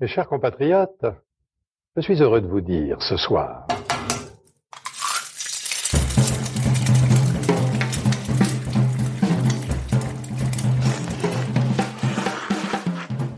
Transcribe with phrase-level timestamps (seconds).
[0.00, 1.06] Mes chers compatriotes,
[1.96, 3.66] je suis heureux de vous dire ce soir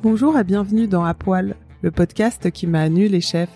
[0.03, 3.49] Bonjour et bienvenue dans À Poil, le podcast qui m'a annulé les chefs.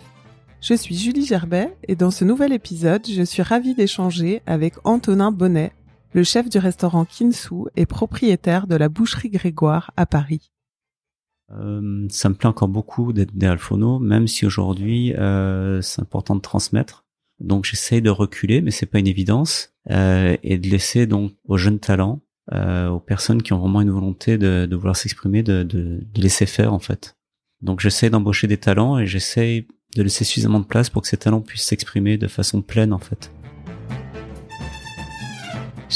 [0.62, 5.30] Je suis Julie Gerbet et dans ce nouvel épisode, je suis ravie d'échanger avec Antonin
[5.30, 5.72] Bonnet,
[6.14, 10.53] le chef du restaurant Kinsu et propriétaire de la boucherie Grégoire à Paris.
[11.54, 16.34] Euh, ça me plaît encore beaucoup d'être derrière le même si aujourd'hui euh, c'est important
[16.34, 17.04] de transmettre.
[17.40, 21.56] Donc j'essaye de reculer, mais c'est pas une évidence, euh, et de laisser donc aux
[21.56, 22.20] jeunes talents
[22.52, 26.20] euh, aux personnes qui ont vraiment une volonté de, de vouloir s'exprimer, de, de, de,
[26.20, 27.16] laisser faire en fait.
[27.62, 31.16] Donc j'essaie d'embaucher des talents et j'essaie de laisser suffisamment de place pour que ces
[31.16, 33.30] talents puissent s'exprimer de façon pleine en fait.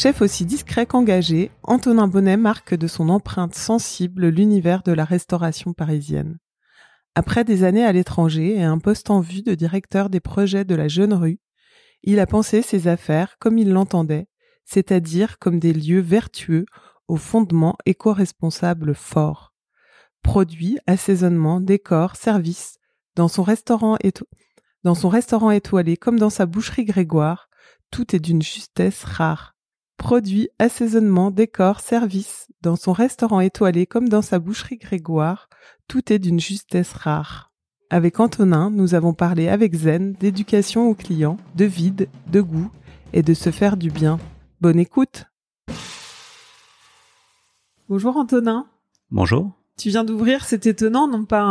[0.00, 5.72] Chef aussi discret qu'engagé, Antonin Bonnet marque de son empreinte sensible l'univers de la restauration
[5.72, 6.38] parisienne.
[7.16, 10.76] Après des années à l'étranger et un poste en vue de directeur des projets de
[10.76, 11.40] la Jeune Rue,
[12.04, 14.28] il a pensé ses affaires comme il l'entendait
[14.64, 16.66] c'est-à-dire comme des lieux vertueux
[17.08, 19.52] au fondement éco-responsable fort.
[20.22, 22.78] Produits, assaisonnement, décor, services,
[23.16, 23.96] dans son restaurant
[25.50, 27.48] étoilé comme dans sa boucherie Grégoire,
[27.90, 29.57] tout est d'une justesse rare.
[29.98, 35.48] Produits, assaisonnement, décor, services, dans son restaurant étoilé comme dans sa boucherie Grégoire,
[35.88, 37.52] tout est d'une justesse rare.
[37.90, 42.70] Avec Antonin, nous avons parlé avec Zen d'éducation aux clients, de vide, de goût
[43.12, 44.18] et de se faire du bien.
[44.60, 45.26] Bonne écoute.
[47.88, 48.66] Bonjour Antonin.
[49.10, 49.50] Bonjour.
[49.76, 51.42] Tu viens d'ouvrir, c'est étonnant, non pas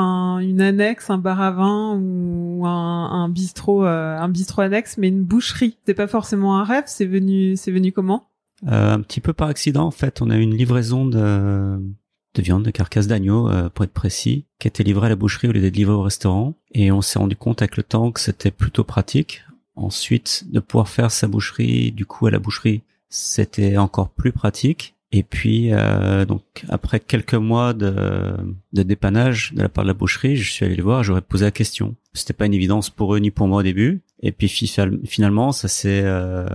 [0.42, 5.24] une annexe, un bar à vin ou un, bistrot, euh, un bistrot annexe, mais une
[5.24, 5.78] boucherie.
[5.86, 6.86] C'est pas forcément un rêve.
[6.88, 8.30] C'est venu, c'est venu comment?
[8.66, 10.22] Euh, Un petit peu par accident en fait.
[10.22, 11.80] On a eu une livraison de
[12.38, 15.48] de viande, de carcasse d'agneau, euh, pour être précis, qui était livrée à la boucherie
[15.48, 16.56] au lieu d'être livrée au restaurant.
[16.72, 19.44] Et on s'est rendu compte avec le temps que c'était plutôt pratique.
[19.76, 24.96] Ensuite, de pouvoir faire sa boucherie, du coup, à la boucherie, c'était encore plus pratique.
[25.12, 28.36] Et puis, euh, donc après quelques mois de,
[28.74, 31.46] de, dépannage de la part de la boucherie, je suis allé le voir, j'aurais posé
[31.46, 31.96] la question.
[32.14, 34.02] C'était pas une évidence pour eux ni pour moi au début.
[34.22, 36.46] Et puis finalement, ça s'est euh,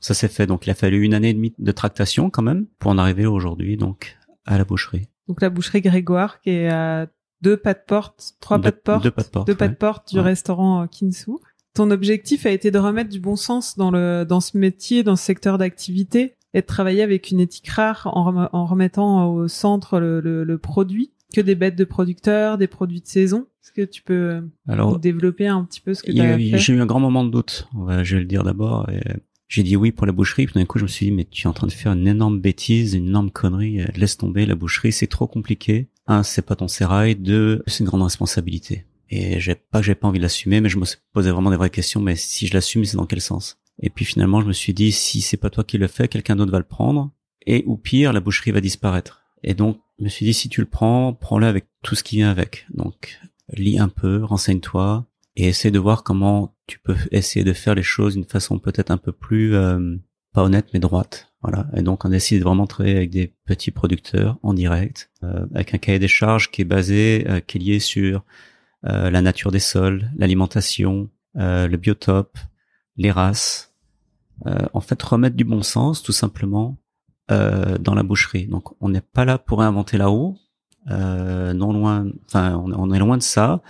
[0.00, 0.46] ça s'est fait.
[0.46, 3.26] Donc il a fallu une année et demie de tractation quand même pour en arriver
[3.26, 5.08] aujourd'hui donc à la boucherie.
[5.28, 7.08] Donc la boucherie Grégoire qui est à
[7.42, 9.74] deux pas de porte, trois pas de porte, deux pas de porte, deux pas de
[9.74, 11.32] porte du restaurant Kinsu
[11.78, 15.14] ton objectif a été de remettre du bon sens dans le dans ce métier, dans
[15.14, 20.00] ce secteur d'activité, et de travailler avec une éthique rare en, en remettant au centre
[20.00, 23.46] le, le, produit, que des bêtes de producteurs, des produits de saison.
[23.62, 26.58] Est-ce que tu peux Alors, développer un petit peu ce que tu as fait?
[26.58, 27.68] J'ai eu un grand moment de doute,
[28.02, 28.88] je vais le dire d'abord.
[29.48, 31.46] J'ai dit oui pour la boucherie, puis d'un coup je me suis dit mais tu
[31.46, 34.92] es en train de faire une énorme bêtise, une énorme connerie, laisse tomber la boucherie,
[34.92, 35.88] c'est trop compliqué.
[36.06, 38.84] Un, c'est pas ton sérail, deux, c'est une grande responsabilité.
[39.10, 41.70] Et j'ai pas j'ai pas envie de l'assumer, mais je me posais vraiment des vraies
[41.70, 42.00] questions.
[42.00, 43.58] Mais si je l'assume, c'est dans quel sens?
[43.80, 46.36] Et puis finalement, je me suis dit, si c'est pas toi qui le fais, quelqu'un
[46.36, 47.10] d'autre va le prendre.
[47.46, 49.22] Et ou pire, la boucherie va disparaître.
[49.42, 52.16] Et donc, je me suis dit, si tu le prends, prends-le avec tout ce qui
[52.16, 52.66] vient avec.
[52.74, 53.18] Donc,
[53.52, 55.06] lis un peu, renseigne-toi,
[55.38, 58.90] et essaie de voir comment tu peux essayer de faire les choses d'une façon peut-être
[58.90, 59.96] un peu plus euh,
[60.34, 61.32] pas honnête mais droite.
[61.42, 61.66] Voilà.
[61.76, 65.74] Et donc on décide de vraiment travailler avec des petits producteurs en direct, euh, avec
[65.74, 68.24] un cahier des charges qui est basé, euh, qui est lié sur
[68.86, 72.38] euh, la nature des sols, l'alimentation, euh, le biotope,
[72.96, 73.74] les races.
[74.46, 76.76] Euh, en fait, remettre du bon sens, tout simplement,
[77.28, 78.46] dans la boucherie.
[78.46, 80.38] Donc, on n'est pas là pour inventer la roue.
[80.88, 83.60] non loin, enfin, on, est loin de ça.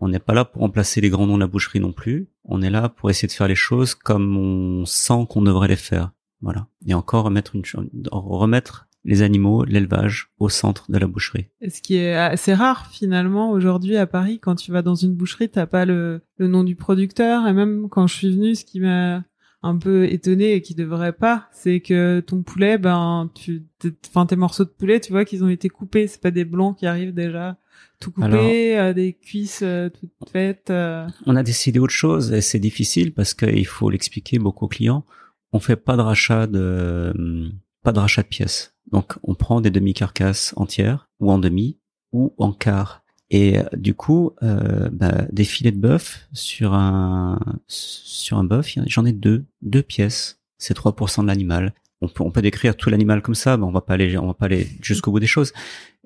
[0.00, 2.28] On n'est pas là pour remplacer les grands noms de la boucherie non plus.
[2.44, 5.76] On est là pour essayer de faire les choses comme on sent qu'on devrait les
[5.76, 6.12] faire.
[6.40, 6.66] Voilà.
[6.86, 7.62] Et encore remettre une
[8.10, 11.46] remettre les animaux, l'élevage au centre de la boucherie.
[11.66, 15.48] Ce qui est assez rare finalement aujourd'hui à Paris, quand tu vas dans une boucherie,
[15.48, 17.46] t'as pas le, le nom du producteur.
[17.46, 19.24] Et même quand je suis venue, ce qui m'a
[19.62, 23.66] un peu étonné et qui devrait pas, c'est que ton poulet, ben, tu,
[24.08, 26.06] enfin tes morceaux de poulet, tu vois qu'ils ont été coupés.
[26.06, 27.58] C'est pas des blancs qui arrivent déjà
[28.00, 30.70] tout coupés, euh, des cuisses euh, toutes faites.
[30.70, 31.06] Euh.
[31.26, 35.04] On a décidé autre chose et c'est difficile parce qu'il faut l'expliquer beaucoup aux clients.
[35.52, 37.50] On fait pas de rachat de
[37.82, 38.74] pas de rachat de pièces.
[38.92, 41.78] Donc on prend des demi-carcasses entières ou en demi
[42.12, 43.04] ou en quart.
[43.30, 47.38] Et euh, du coup, euh, bah, des filets de bœuf sur un
[47.68, 50.40] sur un bœuf, j'en ai deux, deux pièces.
[50.58, 51.72] C'est 3% de l'animal.
[52.02, 54.26] On peut on peut décrire tout l'animal comme ça, mais on va pas aller on
[54.26, 55.52] va pas aller jusqu'au bout des choses.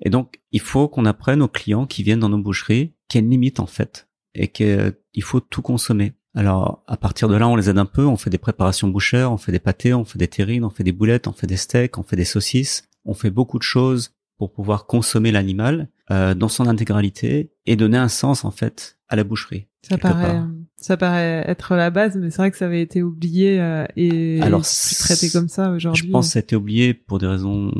[0.03, 3.27] Et donc il faut qu'on apprenne aux clients qui viennent dans nos boucheries qu'il y
[3.27, 4.93] limite en fait et qu'il
[5.23, 6.13] faut tout consommer.
[6.35, 9.31] Alors à partir de là, on les aide un peu, on fait des préparations bouchères,
[9.31, 11.57] on fait des pâtés, on fait des terrines, on fait des boulettes, on fait des
[11.57, 16.33] steaks, on fait des saucisses, on fait beaucoup de choses pour pouvoir consommer l'animal euh,
[16.33, 19.67] dans son intégralité et donner un sens en fait à la boucherie.
[19.81, 20.41] Ça paraît,
[20.77, 24.41] ça paraît être la base, mais c'est vrai que ça avait été oublié euh, et
[24.41, 26.07] Alors, traité comme ça aujourd'hui.
[26.07, 27.71] Je pense que ça a été oublié pour des raisons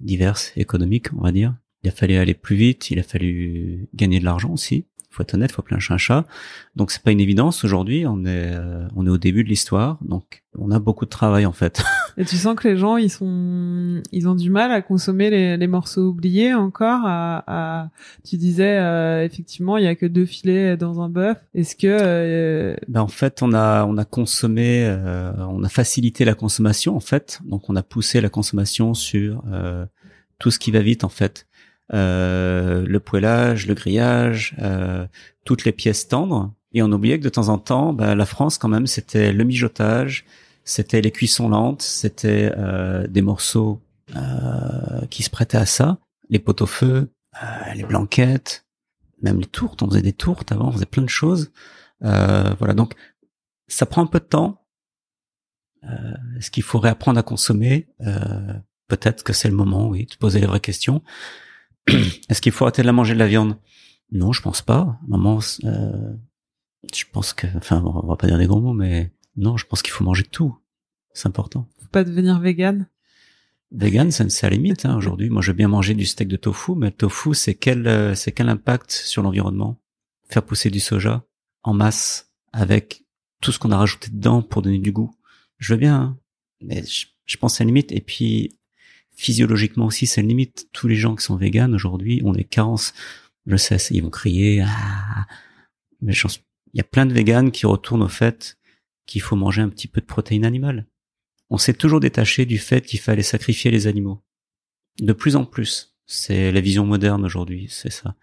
[0.00, 1.54] diverses, économiques, on va dire.
[1.82, 5.34] Il a fallu aller plus vite, il a fallu gagner de l'argent aussi faut être
[5.34, 6.24] honnête, faut plein un chat.
[6.74, 8.06] Donc c'est pas une évidence aujourd'hui.
[8.06, 11.44] On est euh, on est au début de l'histoire, donc on a beaucoup de travail
[11.44, 11.82] en fait.
[12.16, 15.56] Et tu sens que les gens ils sont ils ont du mal à consommer les,
[15.56, 17.00] les morceaux oubliés encore.
[17.04, 17.90] À, à...
[18.24, 21.38] tu disais euh, effectivement il y a que deux filets dans un bœuf.
[21.54, 22.76] Est-ce que euh...
[22.88, 27.00] ben, en fait on a on a consommé euh, on a facilité la consommation en
[27.00, 27.40] fait.
[27.44, 29.42] Donc on a poussé la consommation sur
[30.38, 31.46] tout ce qui va vite en fait.
[31.94, 35.06] Euh, le poêlage, le grillage, euh,
[35.44, 36.52] toutes les pièces tendres.
[36.72, 39.44] Et on oubliait que de temps en temps, bah, la France quand même, c'était le
[39.44, 40.24] mijotage,
[40.64, 43.80] c'était les cuissons lentes, c'était euh, des morceaux
[45.08, 45.96] qui se prêtaient à ça,
[46.28, 47.10] les pot-au-feu,
[47.74, 48.66] les blanquettes,
[49.22, 49.82] même les tourtes.
[49.82, 51.50] On faisait des tourtes avant, on faisait plein de choses.
[52.00, 52.92] voilà, donc
[53.68, 54.66] ça prend un peu de temps.
[56.36, 57.88] Est-ce qu'il faut réapprendre à consommer
[58.88, 61.02] Peut-être que c'est le moment, oui, de poser les vraies questions.
[62.28, 63.58] Est-ce qu'il faut arrêter de la manger de la viande?
[64.10, 64.98] Non, je pense pas.
[65.08, 66.14] Maman, euh,
[66.94, 69.82] je pense que, enfin, on va pas dire des gros mots, mais non, je pense
[69.82, 70.56] qu'il faut manger tout.
[71.14, 71.68] C'est important.
[71.80, 72.88] Faut pas devenir vegan?
[73.70, 74.84] Vegan, c'est à la limite.
[74.84, 77.54] Hein, aujourd'hui, moi, je veux bien manger du steak de tofu, mais le tofu, c'est
[77.54, 79.80] quel, euh, c'est quel impact sur l'environnement?
[80.28, 81.24] Faire pousser du soja
[81.62, 83.04] en masse avec
[83.40, 85.14] tout ce qu'on a rajouté dedans pour donner du goût.
[85.58, 86.18] Je veux bien, hein,
[86.60, 87.92] mais je, je pense à la limite.
[87.92, 88.58] Et puis,
[89.14, 90.68] physiologiquement aussi, c'est limite.
[90.72, 92.94] Tous les gens qui sont véganes aujourd'hui ont des carences.
[93.46, 94.62] Je sais, ils vont crier.
[94.66, 95.26] Ah,
[96.00, 98.58] mais il y a plein de véganes qui retournent au fait
[99.06, 100.86] qu'il faut manger un petit peu de protéines animales.
[101.50, 104.22] On s'est toujours détaché du fait qu'il fallait sacrifier les animaux.
[105.00, 105.94] De plus en plus.
[106.06, 108.16] C'est la vision moderne aujourd'hui, c'est ça.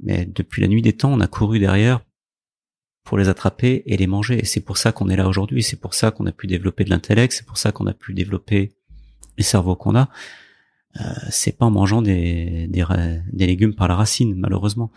[0.00, 2.00] Mais depuis la nuit des temps, on a couru derrière
[3.04, 4.38] pour les attraper et les manger.
[4.38, 5.62] Et c'est pour ça qu'on est là aujourd'hui.
[5.62, 7.32] C'est pour ça qu'on a pu développer de l'intellect.
[7.32, 8.72] C'est pour ça qu'on a pu développer
[9.36, 10.08] les cerveaux qu'on a,
[11.00, 12.84] euh, c'est pas en mangeant des, des,
[13.32, 14.92] des, légumes par la racine, malheureusement.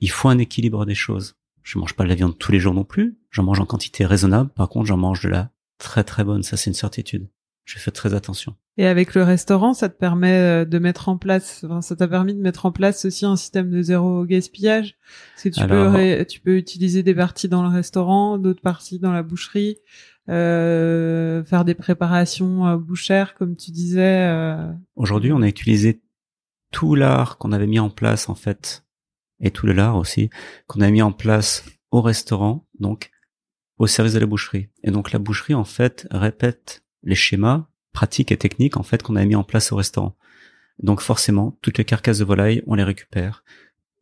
[0.00, 1.36] Il faut un équilibre des choses.
[1.62, 3.18] Je mange pas de la viande tous les jours non plus.
[3.30, 4.50] J'en mange en quantité raisonnable.
[4.50, 6.42] Par contre, j'en mange de la très très bonne.
[6.42, 7.28] Ça, c'est une certitude.
[7.64, 8.56] Je fais très attention.
[8.76, 12.08] Et avec le restaurant, ça te permet euh, de mettre en place, enfin, ça t'a
[12.08, 14.96] permis de mettre en place aussi un système de zéro gaspillage.
[15.36, 19.22] Si tu peux, tu peux utiliser des parties dans le restaurant, d'autres parties dans la
[19.22, 19.76] boucherie.
[20.28, 24.28] Euh, faire des préparations euh, bouchères, comme tu disais.
[24.28, 24.72] Euh.
[24.94, 26.00] Aujourd'hui, on a utilisé
[26.70, 28.84] tout l'art qu'on avait mis en place en fait,
[29.40, 30.30] et tout le lard aussi
[30.66, 33.10] qu'on a mis en place au restaurant, donc
[33.78, 34.68] au service de la boucherie.
[34.84, 39.16] Et donc la boucherie en fait répète les schémas pratiques et techniques en fait qu'on
[39.16, 40.16] a mis en place au restaurant.
[40.82, 43.44] Donc forcément, toutes les carcasses de volaille, on les récupère.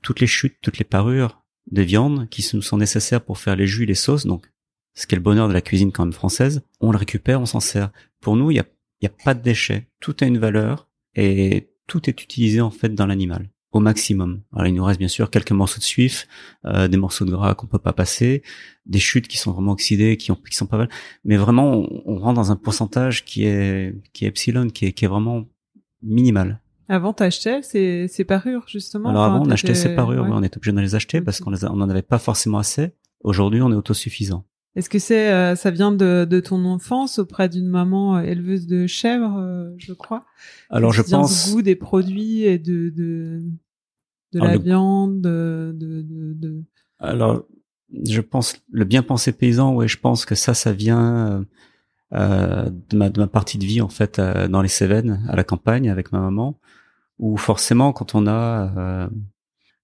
[0.02, 3.66] Toutes les chutes, toutes les parures de viande qui nous sont nécessaires pour faire les
[3.66, 4.46] jus et les sauces, donc
[4.94, 7.46] ce qui est le bonheur de la cuisine quand même française, on le récupère, on
[7.46, 7.90] s'en sert.
[8.20, 8.66] Pour nous, il y a,
[9.02, 9.88] y a pas de déchets.
[10.00, 14.42] Tout a une valeur et tout est utilisé en fait dans l'animal au maximum.
[14.52, 16.26] Alors il nous reste bien sûr quelques morceaux de suif,
[16.64, 18.42] euh, des morceaux de gras qu'on peut pas passer,
[18.86, 20.88] des chutes qui sont vraiment oxydées, qui ont qui sont pas mal,
[21.24, 24.92] mais vraiment on, on rentre dans un pourcentage qui est qui est epsilon, qui est
[24.92, 25.46] qui est vraiment
[26.02, 26.60] minimal.
[26.88, 29.10] Avant, t'achetais ces, ces parures, justement?
[29.10, 31.80] Alors avant, on achetait ces parures, on était obligé de les acheter parce qu'on on
[31.80, 32.90] en avait pas forcément assez.
[33.22, 34.44] Aujourd'hui, on est autosuffisant.
[34.76, 38.66] Est-ce que c'est euh, ça vient de, de, ton enfance auprès d'une maman euh, éleveuse
[38.66, 40.24] de chèvres, euh, je crois?
[40.68, 43.42] Alors je pense du goût des produits et de de,
[44.32, 46.02] de la viande, de, de,
[46.34, 46.62] de,
[47.00, 47.44] Alors
[48.04, 51.44] je pense le bien pensé paysan, ouais, je pense que ça ça vient
[52.12, 55.42] euh, de, ma, de ma partie de vie en fait dans les Cévennes, à la
[55.42, 56.60] campagne avec ma maman,
[57.18, 59.08] où forcément quand on a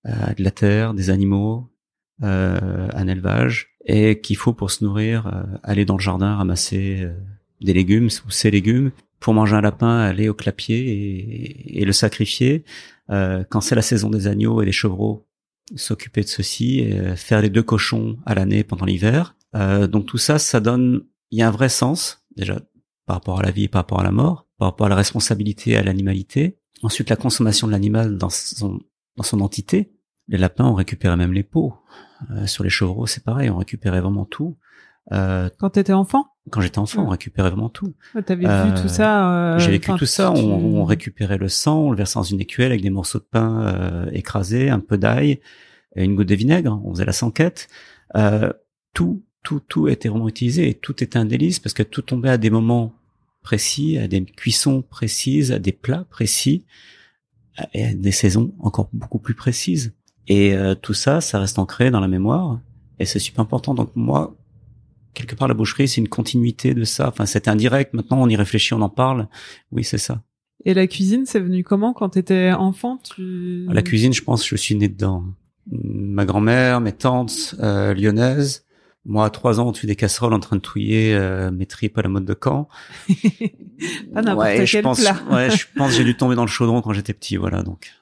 [0.05, 1.69] de la terre, des animaux,
[2.23, 7.13] un élevage et qu'il faut pour se nourrir euh, aller dans le jardin ramasser euh,
[7.61, 11.93] des légumes ou ses légumes pour manger un lapin aller au clapier et, et le
[11.93, 12.65] sacrifier
[13.11, 15.27] euh, quand c'est la saison des agneaux et des chevreaux
[15.75, 20.61] s'occuper de ceci faire les deux cochons à l'année pendant l'hiver donc tout ça ça
[20.61, 22.61] donne il y a un vrai sens déjà
[23.05, 25.77] par rapport à la vie par rapport à la mort par rapport à la responsabilité
[25.77, 26.59] à l'animalité.
[26.83, 28.81] Ensuite, la consommation de l'animal dans son,
[29.17, 29.93] dans son entité.
[30.29, 31.75] Les lapins, on récupérait même les peaux.
[32.31, 34.57] Euh, sur les chevreaux, c'est pareil, on récupérait vraiment tout.
[35.13, 36.27] Euh, quand t'étais enfant?
[36.51, 37.95] Quand j'étais enfant, on récupérait vraiment tout.
[38.25, 40.33] T'avais euh, vu tout ça J'ai vécu tout ça.
[40.33, 43.25] On, on, récupérait le sang, on le versait dans une écuelle avec des morceaux de
[43.25, 45.41] pain écrasés, un peu d'ail,
[45.97, 46.81] et une goutte de vinaigre.
[46.85, 47.69] On faisait la sanquette.
[48.95, 52.31] tout, tout, tout était vraiment utilisé et tout était un délice parce que tout tombait
[52.31, 52.93] à des moments
[53.43, 56.65] précis, à des cuissons précises, à des plats précis
[57.75, 59.96] et à des saisons encore beaucoup plus précises.
[60.29, 62.61] Et euh, tout ça, ça reste ancré dans la mémoire
[62.99, 63.75] et c'est super important.
[63.75, 64.37] Donc moi,
[65.15, 67.09] quelque part, la boucherie, c'est une continuité de ça.
[67.09, 67.95] Enfin, c'est indirect.
[67.95, 69.29] Maintenant, on y réfléchit, on en parle.
[69.73, 70.23] Oui, c'est ça.
[70.65, 71.93] Et la cuisine, c'est venu comment?
[71.93, 73.67] Quand tu étais enfant tu...
[73.69, 75.25] La cuisine, je pense, je suis né dedans.
[75.71, 78.67] Ma grand-mère, mes tantes euh, lyonnaises,
[79.05, 81.97] moi, à trois ans, on tue des casseroles en train de touiller euh, mes tripes
[81.97, 82.69] à la mode de camp.
[84.13, 86.93] Pas n'importe ouais, je pense, ouais, je pense j'ai dû tomber dans le chaudron quand
[86.93, 87.93] j'étais petit, voilà, donc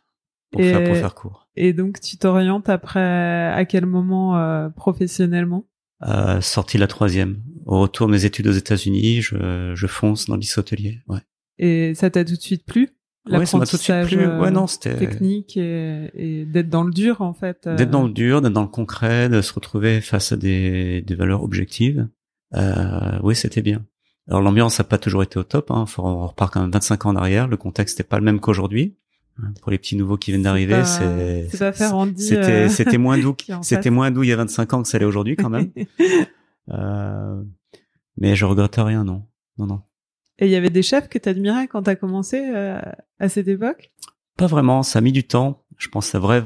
[0.54, 1.49] pour, faire, pour faire court.
[1.56, 5.66] Et donc, tu t'orientes après à quel moment euh, professionnellement?
[6.02, 7.42] Euh, Sorti la troisième.
[7.66, 11.00] Au retour de mes études aux États-Unis, je, je fonce dans le hôtelier.
[11.08, 11.20] Ouais.
[11.58, 12.90] Et ça t'a tout de suite plu?
[13.30, 14.26] Ouais, ça m'a tout de suite plu.
[14.26, 17.66] Ouais, non, c'était technique et, et d'être dans le dur en fait.
[17.66, 21.14] D'être dans le dur, d'être dans le concret, de se retrouver face à des, des
[21.14, 22.06] valeurs objectives.
[22.54, 23.84] Euh, oui, c'était bien.
[24.28, 25.70] Alors l'ambiance n'a pas toujours été au top.
[25.70, 25.87] Hein.
[25.99, 27.49] on repart quand même 25 ans en arrière.
[27.49, 28.96] Le contexte n'est pas le même qu'aujourd'hui.
[29.60, 33.36] Pour les petits nouveaux qui viennent d'arriver, c'est C'était euh, c'était moins doux.
[33.62, 35.72] C'était moins doux il y a 25 ans que ça l'est aujourd'hui quand même.
[36.70, 37.42] euh,
[38.16, 39.26] mais je regrette rien, non,
[39.58, 39.82] non, non.
[40.38, 42.80] Et il y avait des chefs que tu admirais quand tu as commencé euh,
[43.18, 43.92] à cette époque?
[44.36, 45.64] Pas vraiment, ça a mis du temps.
[45.78, 46.44] Je pense c'est vrai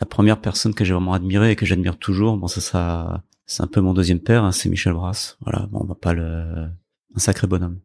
[0.00, 3.62] la première personne que j'ai vraiment admirée et que j'admire toujours, bon ça ça c'est
[3.62, 5.36] un peu mon deuxième père, hein, c'est Michel Brasse.
[5.42, 6.68] Voilà, bon on va pas le
[7.14, 7.80] un sacré bonhomme.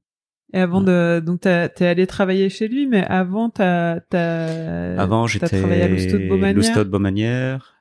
[0.54, 5.60] Et avant de donc t'es allé travailler chez lui, mais avant t'as t'as avant j'étais
[5.60, 7.76] travaillé à l'Ousteau de Beaumanière, de Beaumanière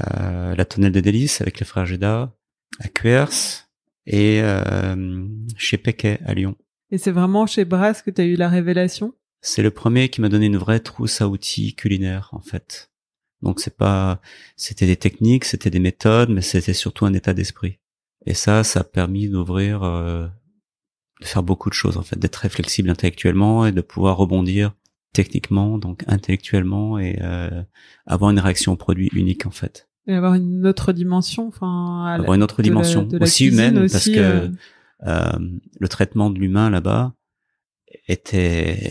[0.00, 2.32] euh, la Tonnelle des Délices avec les frères Géda,
[2.78, 3.66] à Cuers,
[4.06, 5.26] et euh,
[5.56, 6.56] chez Pequet à Lyon.
[6.90, 9.14] Et c'est vraiment chez Brass que tu as eu la révélation?
[9.40, 12.90] C'est le premier qui m'a donné une vraie trousse à outils culinaires en fait.
[13.42, 14.20] Donc c'est pas
[14.56, 17.78] c'était des techniques, c'était des méthodes, mais c'était surtout un état d'esprit.
[18.24, 20.28] Et ça ça a permis d'ouvrir euh,
[21.20, 24.74] de faire beaucoup de choses en fait, d'être très flexible intellectuellement et de pouvoir rebondir
[25.12, 27.62] techniquement, donc intellectuellement et euh,
[28.06, 32.34] avoir une réaction au produit unique en fait et avoir une autre dimension, enfin avoir
[32.34, 34.48] une autre dimension aussi humaine parce que euh,
[35.06, 35.38] euh,
[35.78, 37.12] le traitement de l'humain là-bas
[38.08, 38.90] était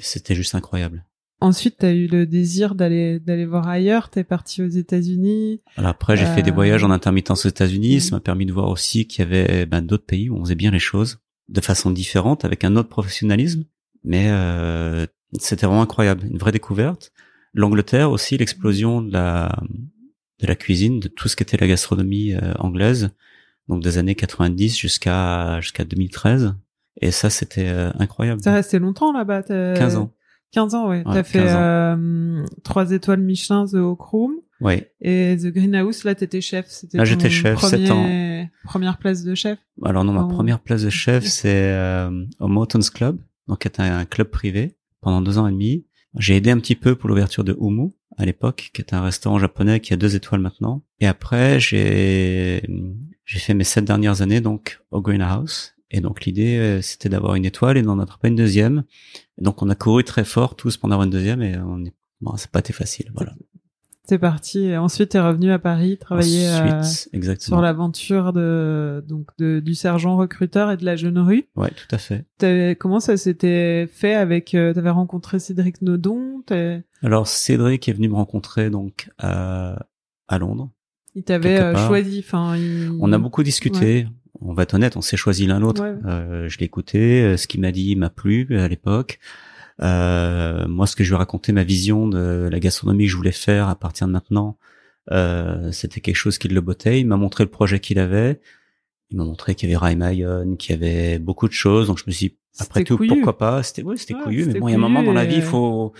[0.00, 1.04] c'était juste incroyable.
[1.42, 4.08] Ensuite, tu as eu le désir d'aller d'aller voir ailleurs.
[4.08, 5.60] T'es parti aux États-Unis.
[5.76, 8.00] après, j'ai fait des euh, voyages en intermittence aux États-Unis.
[8.00, 10.54] Ça m'a permis de voir aussi qu'il y avait ben, d'autres pays où on faisait
[10.54, 11.18] bien les choses
[11.48, 13.64] de façon différente, avec un autre professionnalisme.
[14.04, 15.06] Mais euh,
[15.38, 17.12] c'était vraiment incroyable, une vraie découverte.
[17.54, 19.50] L'Angleterre aussi, l'explosion de la
[20.40, 23.10] de la cuisine, de tout ce qu'était la gastronomie euh, anglaise,
[23.68, 26.54] donc des années 90 jusqu'à jusqu'à 2013.
[27.00, 28.42] Et ça, c'était euh, incroyable.
[28.42, 29.42] Ça resté longtemps là-bas.
[29.42, 30.12] 15 ans.
[30.52, 31.04] 15 ans, ouais.
[31.04, 34.36] T'as fait euh, trois étoiles Michelin, The Oak Room.
[34.60, 34.90] Ouais.
[35.00, 36.66] Et The Greenhouse, là, t'étais chef.
[36.68, 37.90] C'était là, j'étais chef, premier...
[37.90, 38.48] ans.
[38.64, 39.58] Première place de chef.
[39.84, 43.80] Alors non, ma première place de chef, c'est euh, au Mountains Club, donc qui est
[43.80, 45.86] un, club privé pendant deux ans et demi.
[46.18, 49.38] J'ai aidé un petit peu pour l'ouverture de Umu à l'époque, qui est un restaurant
[49.38, 50.82] japonais qui a deux étoiles maintenant.
[51.00, 52.62] Et après, j'ai
[53.24, 55.74] j'ai fait mes sept dernières années donc au Greenhouse.
[55.90, 58.84] Et donc l'idée, euh, c'était d'avoir une étoile et d'en attraper une deuxième.
[59.38, 61.84] Et donc on a couru très fort tous pour en avoir une deuxième et on
[61.84, 61.94] est...
[62.20, 63.12] bon, c'est pas été facile.
[63.14, 63.34] Voilà.
[64.08, 64.66] C'est parti.
[64.66, 66.82] Et ensuite, t'es revenu à Paris travailler euh,
[67.38, 71.48] sur l'aventure de donc de, du sergent recruteur et de la jeune rue.
[71.56, 72.24] Ouais, tout à fait.
[72.78, 76.42] Comment ça s'était fait avec euh, T'avais rencontré Cédric Nodon
[77.02, 79.86] Alors Cédric est venu me rencontrer donc à,
[80.28, 80.70] à Londres.
[81.16, 82.20] Il t'avait euh, choisi.
[82.24, 82.56] Enfin,
[83.00, 84.06] on a beaucoup discuté.
[84.40, 85.82] On va être honnête, on s'est choisi l'un l'autre.
[85.82, 87.36] Euh, je l'ai écouté.
[87.36, 89.18] Ce qu'il m'a dit m'a plu à l'époque.
[89.82, 93.16] Euh, moi, ce que je lui ai raconté, ma vision de la gastronomie que je
[93.16, 94.58] voulais faire à partir de maintenant,
[95.12, 97.00] euh, c'était quelque chose qui le bottait.
[97.00, 98.40] Il m'a montré le projet qu'il avait.
[99.10, 101.86] Il m'a montré qu'il y avait Raimayon, qu'il y avait beaucoup de choses.
[101.86, 103.62] Donc je me suis dit, après tout, pourquoi pas?
[103.62, 104.46] C'était ouais, c'était couillu.
[104.46, 105.92] Mais bon, il y a un moment dans la vie, il faut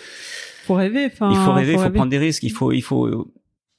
[0.66, 1.04] faut rêver.
[1.04, 2.42] il faut rêver, il faut, prendre des risques.
[2.42, 3.33] Il faut, il faut.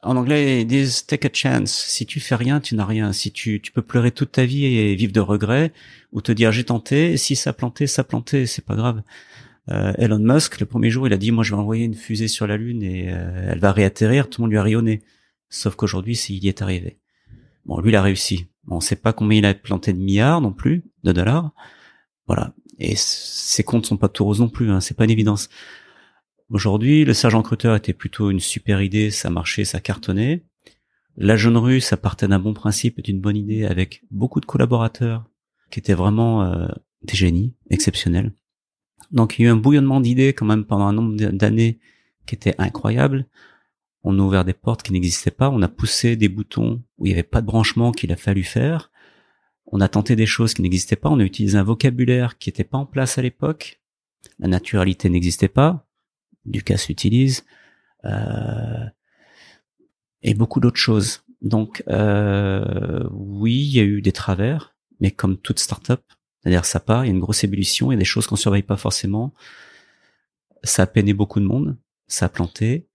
[0.04, 1.72] En anglais, ils disent take a chance.
[1.72, 3.12] Si tu fais rien, tu n'as rien.
[3.12, 5.74] Si tu, tu peux pleurer toute ta vie et vivre de regrets,
[6.14, 7.18] ou te dire j'ai tenté.
[7.18, 9.02] Si ça a planté, ça a planté, c'est pas grave.
[9.70, 12.28] Euh, Elon Musk, le premier jour, il a dit moi je vais envoyer une fusée
[12.28, 14.30] sur la Lune et euh, elle va réatterrir.
[14.30, 15.02] Tout le monde lui a rayonné.
[15.50, 17.00] Sauf qu'aujourd'hui, il y est arrivé.
[17.66, 18.48] Bon, lui, il a réussi.
[18.70, 21.52] On sait pas combien il a planté de milliards non plus de dollars.
[22.28, 22.54] Voilà.
[22.80, 25.50] Et ces comptes sont pas tout roses non plus, hein, c'est pas une évidence.
[26.50, 30.44] Aujourd'hui, le sergent recruteur était plutôt une super idée, ça marchait, ça cartonnait.
[31.18, 35.26] La jeune rue, ça partait d'un bon principe, d'une bonne idée, avec beaucoup de collaborateurs
[35.72, 36.68] qui étaient vraiment euh,
[37.02, 38.32] des génies exceptionnels.
[39.12, 41.80] Donc il y a eu un bouillonnement d'idées quand même pendant un nombre d'années
[42.26, 43.26] qui était incroyable.
[44.04, 47.10] On a ouvert des portes qui n'existaient pas, on a poussé des boutons où il
[47.10, 48.92] n'y avait pas de branchement qu'il a fallu faire.
[49.66, 52.64] On a tenté des choses qui n'existaient pas, on a utilisé un vocabulaire qui n'était
[52.64, 53.82] pas en place à l'époque.
[54.40, 55.88] La naturalité n'existait pas.
[56.46, 57.46] Lucas l'utilise.
[58.06, 58.86] Euh,
[60.22, 61.24] et beaucoup d'autres choses.
[61.42, 66.02] Donc euh, oui, il y a eu des travers, mais comme toute start-up,
[66.42, 68.36] c'est-à-dire ça part, il y a une grosse ébullition, il y a des choses qu'on
[68.36, 69.34] surveille pas forcément.
[70.64, 71.78] Ça a peiné beaucoup de monde,
[72.08, 72.88] ça a planté.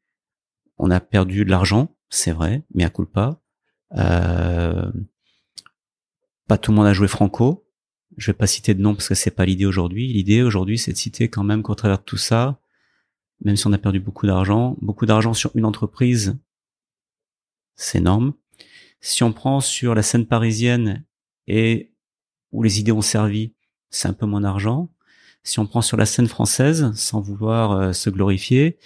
[0.79, 3.41] On a perdu de l'argent, c'est vrai, mais à coup pas.
[3.97, 4.91] Euh,
[6.49, 7.67] pas tout le monde a joué franco.
[8.17, 10.13] Je vais pas citer de nom parce que c'est pas l'idée aujourd'hui.
[10.13, 12.61] L'idée aujourd'hui, c'est de citer quand même qu'au travers de tout ça,
[13.45, 16.39] même si on a perdu beaucoup d'argent, beaucoup d'argent sur une entreprise,
[17.75, 18.35] c'est énorme.
[19.01, 21.05] Si on prend sur la scène parisienne
[21.47, 21.92] et
[22.53, 23.53] où les idées ont servi,
[23.91, 24.89] c'est un peu moins d'argent.
[25.43, 28.79] Si on prend sur la scène française, sans vouloir euh, se glorifier,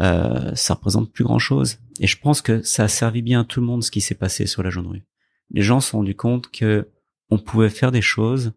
[0.00, 1.78] euh, ça représente plus grand chose.
[2.00, 4.14] Et je pense que ça a servi bien à tout le monde ce qui s'est
[4.14, 5.02] passé sur la jaune rue.
[5.50, 6.88] Les gens se sont rendus compte que
[7.30, 8.52] on pouvait faire des choses.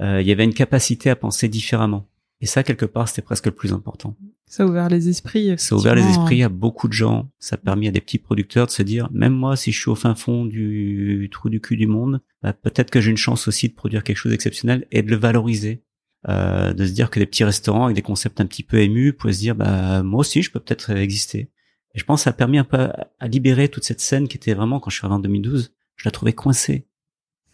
[0.00, 2.08] Euh, il y avait une capacité à penser différemment.
[2.44, 4.18] Et ça, quelque part, c'était presque le plus important.
[4.44, 5.54] Ça a ouvert les esprits.
[5.56, 7.30] Ça a ouvert les esprits à beaucoup de gens.
[7.38, 9.88] Ça a permis à des petits producteurs de se dire, même moi, si je suis
[9.88, 13.48] au fin fond du trou du cul du monde, bah, peut-être que j'ai une chance
[13.48, 15.82] aussi de produire quelque chose d'exceptionnel et de le valoriser.
[16.28, 19.14] Euh, de se dire que des petits restaurants avec des concepts un petit peu émus
[19.14, 21.50] pouvaient se dire, bah moi aussi, je peux peut-être exister.
[21.94, 24.36] Et je pense que ça a permis un peu à, libérer toute cette scène qui
[24.36, 26.86] était vraiment, quand je suis arrivé en 2012, je la trouvais coincée.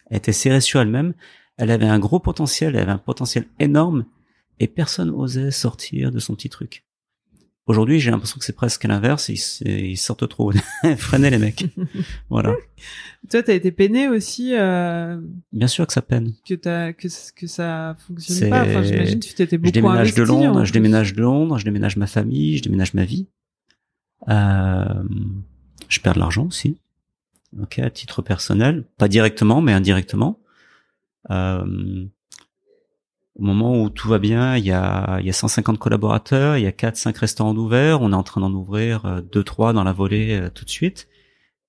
[0.09, 1.13] Elle était serrée sur elle-même.
[1.55, 4.03] Elle avait un gros potentiel, elle avait un potentiel énorme
[4.61, 6.85] et personne osait sortir de son petit truc.
[7.65, 10.51] Aujourd'hui, j'ai l'impression que c'est presque l'inverse, ils, sortent trop.
[10.97, 11.65] Freinez les mecs.
[12.29, 12.53] voilà.
[13.29, 14.53] Toi, t'as été peiné aussi.
[14.55, 15.19] Euh,
[15.51, 16.33] Bien sûr que ça peine.
[16.47, 16.91] Que que
[17.35, 18.63] que ça fonctionne pas.
[18.63, 21.65] Enfin, j'imagine que tu t'étais beaucoup Je déménage de Londres, je déménage de Londres, je
[21.65, 23.27] déménage ma famille, je déménage ma vie.
[24.27, 25.03] Euh,
[25.87, 26.77] je perds de l'argent aussi.
[27.59, 30.39] Ok, à titre personnel, pas directement, mais indirectement.
[31.29, 32.05] Euh,
[33.35, 36.63] au moment où tout va bien, il y a, il y a 150 collaborateurs, il
[36.63, 39.93] y a 4-5 restaurants ouverts, on est en train d'en ouvrir 2-3 euh, dans la
[39.93, 41.07] volée euh, tout de suite.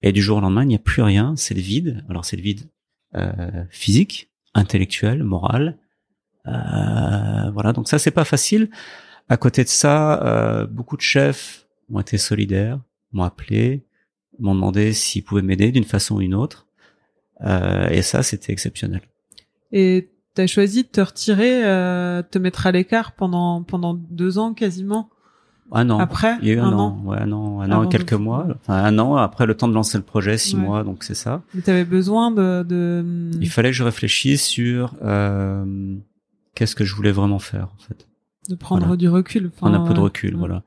[0.03, 2.05] Et du jour au lendemain, il n'y a plus rien, c'est le vide.
[2.09, 2.68] Alors c'est le vide
[3.14, 5.79] euh, physique, intellectuel, moral.
[6.48, 8.68] Euh, voilà, donc ça c'est pas facile.
[9.29, 12.81] À côté de ça, euh, beaucoup de chefs ont été solidaires,
[13.12, 13.87] m'ont appelé,
[14.38, 16.66] m'ont demandé s'ils pouvaient m'aider d'une façon ou d'une autre.
[17.42, 19.03] Euh, et ça, c'était exceptionnel.
[19.72, 24.55] Et T'as choisi de te retirer, euh, te mettre à l'écart pendant pendant deux ans
[24.55, 25.11] quasiment.
[25.75, 25.99] Un an.
[25.99, 27.01] Après, il y a eu un, an.
[27.05, 28.47] Ouais, un an, un an, quelques mois.
[28.61, 31.42] Enfin, un an après le temps de lancer le projet, six mois, donc c'est ça.
[31.55, 33.31] Mais t'avais besoin de, de.
[33.40, 35.97] Il fallait que je réfléchisse sur euh,
[36.55, 38.07] qu'est-ce que je voulais vraiment faire en fait.
[38.49, 39.51] De prendre du recul.
[39.51, 40.62] Prendre un peu de recul, voilà.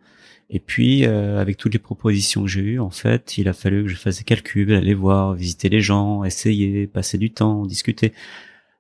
[0.49, 3.84] Et puis, euh, avec toutes les propositions que j'ai eues, en fait, il a fallu
[3.84, 8.13] que je fasse des calculs, aller voir, visiter les gens, essayer, passer du temps, discuter.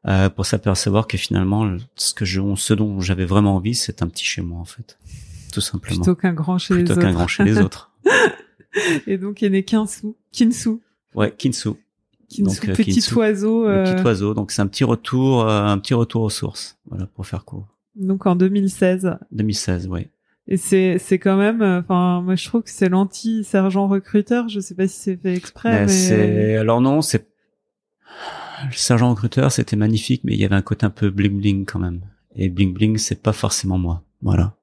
[0.07, 4.07] Euh, pour s'apercevoir que finalement, ce que je, ce dont j'avais vraiment envie, c'est un
[4.07, 4.99] petit chez moi en fait,
[5.51, 5.97] tout simplement.
[5.97, 6.93] Plutôt qu'un grand chez les autres.
[6.93, 7.91] Plutôt qu'un grand chez les autres.
[9.07, 10.79] Et donc il n'est qu'un sou, Kinsu.
[11.15, 11.69] Ouais, Kinsu.
[12.29, 13.67] Kinsu, euh, petit oiseau.
[13.67, 13.95] Euh...
[13.95, 14.33] Petit oiseau.
[14.35, 16.77] Donc c'est un petit retour, euh, un petit retour aux sources.
[16.87, 17.67] Voilà pour faire court.
[17.95, 19.17] Donc en 2016.
[19.31, 20.09] 2016, ouais.
[20.47, 24.49] Et c'est c'est quand même, enfin moi je trouve que c'est l'anti sergent recruteur.
[24.49, 25.85] Je sais pas si c'est fait exprès.
[25.85, 26.57] Ben, mais...
[26.57, 27.27] Alors non, c'est
[28.69, 31.65] le sergent recruteur, c'était magnifique, mais il y avait un côté un peu bling bling
[31.65, 32.01] quand même.
[32.35, 34.03] Et bling bling, c'est pas forcément moi.
[34.21, 34.55] Voilà.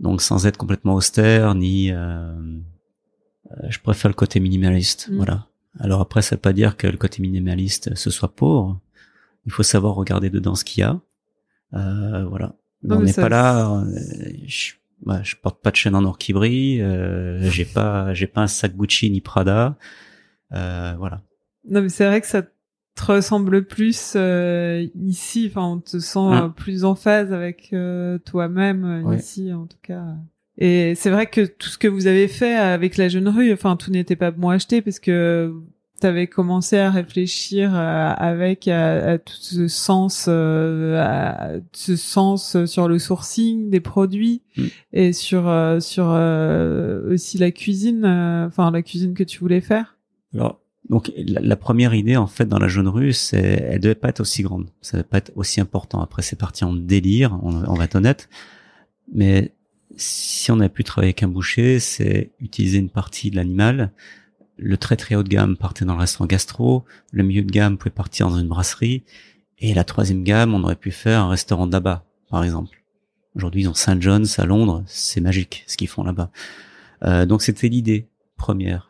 [0.00, 5.08] Donc sans être complètement austère, ni euh, euh je préfère le côté minimaliste.
[5.10, 5.16] Mm.
[5.16, 5.46] Voilà.
[5.78, 8.80] Alors après, ça veut pas dire que le côté minimaliste ce soit pauvre.
[9.46, 11.00] Il faut savoir regarder dedans ce qu'il y a.
[11.74, 12.54] Euh, voilà.
[12.88, 13.80] on n'est pas là.
[13.80, 13.98] Euh,
[14.46, 14.72] je,
[15.04, 16.80] bah, je porte pas de chaîne en or qui brille.
[16.80, 19.76] Euh, j'ai pas, j'ai pas un sac Gucci ni Prada.
[20.52, 21.22] Euh, voilà.
[21.68, 22.42] Non, mais c'est vrai que ça
[22.96, 25.48] te ressemble plus euh, ici.
[25.50, 30.04] Enfin, on te sent plus en phase avec euh, toi-même euh, ici, en tout cas.
[30.58, 33.76] Et c'est vrai que tout ce que vous avez fait avec la jeune rue, enfin,
[33.76, 35.54] tout n'était pas bon acheté parce que
[36.00, 42.98] tu avais commencé à réfléchir avec à, tout ce sens, à ce sens sur le
[42.98, 44.64] sourcing des produits mm.
[44.94, 45.42] et sur
[45.80, 46.06] sur
[47.10, 48.06] aussi la cuisine,
[48.46, 49.98] enfin la cuisine que tu voulais faire.
[50.34, 54.08] Alors Donc la, première idée en fait dans la jaune rue, c'est elle devait pas
[54.08, 56.00] être aussi grande, ça devait pas être aussi important.
[56.00, 58.28] Après c'est parti en délire, on, va être honnête.
[59.12, 59.52] Mais
[59.96, 63.92] si on a pu travailler avec un boucher, c'est utiliser une partie de l'animal.
[64.58, 67.78] Le très très haut de gamme partait dans le restaurant gastro, le milieu de gamme
[67.78, 69.02] pouvait partir dans une brasserie,
[69.58, 72.82] et la troisième gamme, on aurait pu faire un restaurant d'abat, par exemple.
[73.34, 76.30] Aujourd'hui, ils ont Saint John's à Londres, c'est magique ce qu'ils font là-bas.
[77.04, 78.85] Euh, donc c'était l'idée première,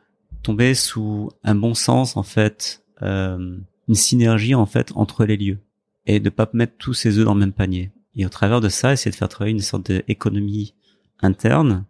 [0.46, 5.58] tomber sous un bon sens en fait, euh, une synergie en fait entre les lieux
[6.06, 7.90] et de pas mettre tous ses œufs dans le même panier.
[8.14, 10.74] Et au travers de ça, essayer de faire travailler une sorte d'économie
[11.20, 11.84] interne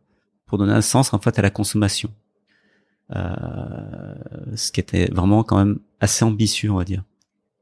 [0.47, 2.11] pour donner un sens en fait à la consommation.
[3.15, 4.15] Euh,
[4.55, 7.05] ce qui était vraiment quand même assez ambitieux, on va dire.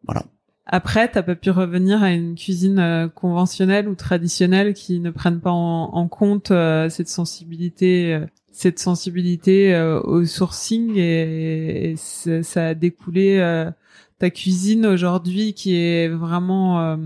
[0.05, 0.25] Voilà.
[0.67, 5.41] Après, t'as pas pu revenir à une cuisine euh, conventionnelle ou traditionnelle qui ne prenne
[5.41, 13.65] pas en, compte euh, cette sensibilité, euh, cette sensibilité au sourcing et, ça a découlé
[14.21, 16.97] ta cuisine aujourd'hui qui est vraiment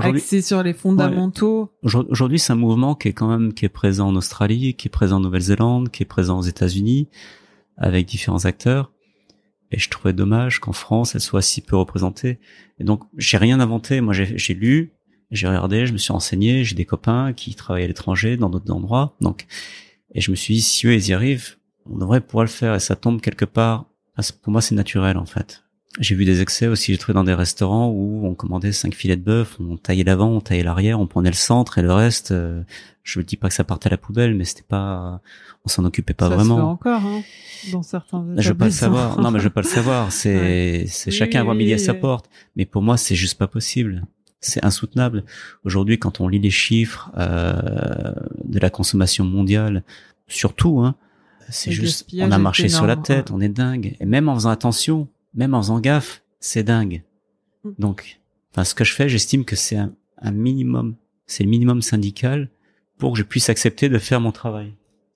[0.00, 1.72] axée sur les fondamentaux.
[1.82, 4.90] Aujourd'hui, c'est un mouvement qui est quand même qui est présent en Australie, qui est
[4.90, 7.08] présent en Nouvelle-Zélande, qui est présent aux États-Unis
[7.76, 8.92] avec différents acteurs.
[9.72, 12.38] Et je trouvais dommage qu'en France, elle soit si peu représentée.
[12.78, 14.00] Et donc, j'ai rien inventé.
[14.02, 14.92] Moi, j'ai lu,
[15.30, 16.62] j'ai regardé, je me suis renseigné.
[16.62, 19.16] J'ai des copains qui travaillent à l'étranger, dans d'autres endroits.
[19.20, 19.46] Donc,
[20.14, 21.56] et je me suis dit, si eux, ils y arrivent,
[21.86, 22.74] on devrait pouvoir le faire.
[22.74, 23.86] Et ça tombe quelque part.
[24.42, 25.64] Pour moi, c'est naturel, en fait.
[26.00, 29.16] J'ai vu des excès aussi, j'ai trouvé dans des restaurants où on commandait cinq filets
[29.16, 32.30] de bœuf, on taillait l'avant, on taillait l'arrière, on prenait le centre et le reste,
[32.30, 32.62] euh,
[33.02, 35.20] je ne dis pas que ça partait à la poubelle, mais c'était pas,
[35.64, 36.56] on s'en occupait pas vraiment.
[36.56, 37.22] Ça encore, hein,
[37.72, 38.26] dans certains.
[38.36, 39.20] Je veux pas le savoir.
[39.20, 40.12] Non, mais je veux pas le savoir.
[40.12, 42.30] C'est, c'est chacun voit midi à sa porte.
[42.56, 44.04] Mais pour moi, c'est juste pas possible.
[44.40, 45.24] C'est insoutenable.
[45.64, 48.12] Aujourd'hui, quand on lit les chiffres euh,
[48.44, 49.84] de la consommation mondiale,
[50.26, 50.96] surtout, hein,
[51.48, 53.96] c'est juste, on a marché sur la tête, on est dingue.
[54.00, 57.02] Et même en faisant attention, même en faisant gaffe, c'est dingue.
[57.64, 57.70] Mm.
[57.78, 58.20] Donc,
[58.52, 59.92] enfin, ce que je fais, j'estime que c'est un,
[60.30, 62.48] minimum, c'est le minimum syndical
[62.98, 64.74] pour que je puisse accepter de faire mon travail.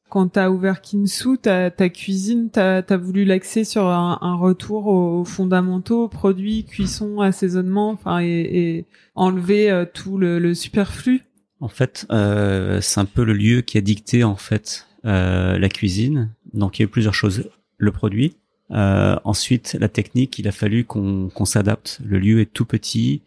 [0.09, 4.87] Quand tu as ouvert Kinsu, ta, ta cuisine, tu as, voulu l'axer sur un, retour
[4.87, 11.23] aux fondamentaux, produits, cuisson, assaisonnement, enfin, et, enlever euh, tout le, superflu?
[11.61, 15.69] En fait, euh, c'est un peu le lieu qui a dicté en fait euh, la
[15.69, 16.31] cuisine.
[16.53, 17.51] Donc il y a eu plusieurs choses.
[17.79, 18.37] Le produit,
[18.73, 22.01] euh, ensuite, la technique, il a fallu qu'on s'adapte.
[22.05, 23.23] Le lieu est tout petit,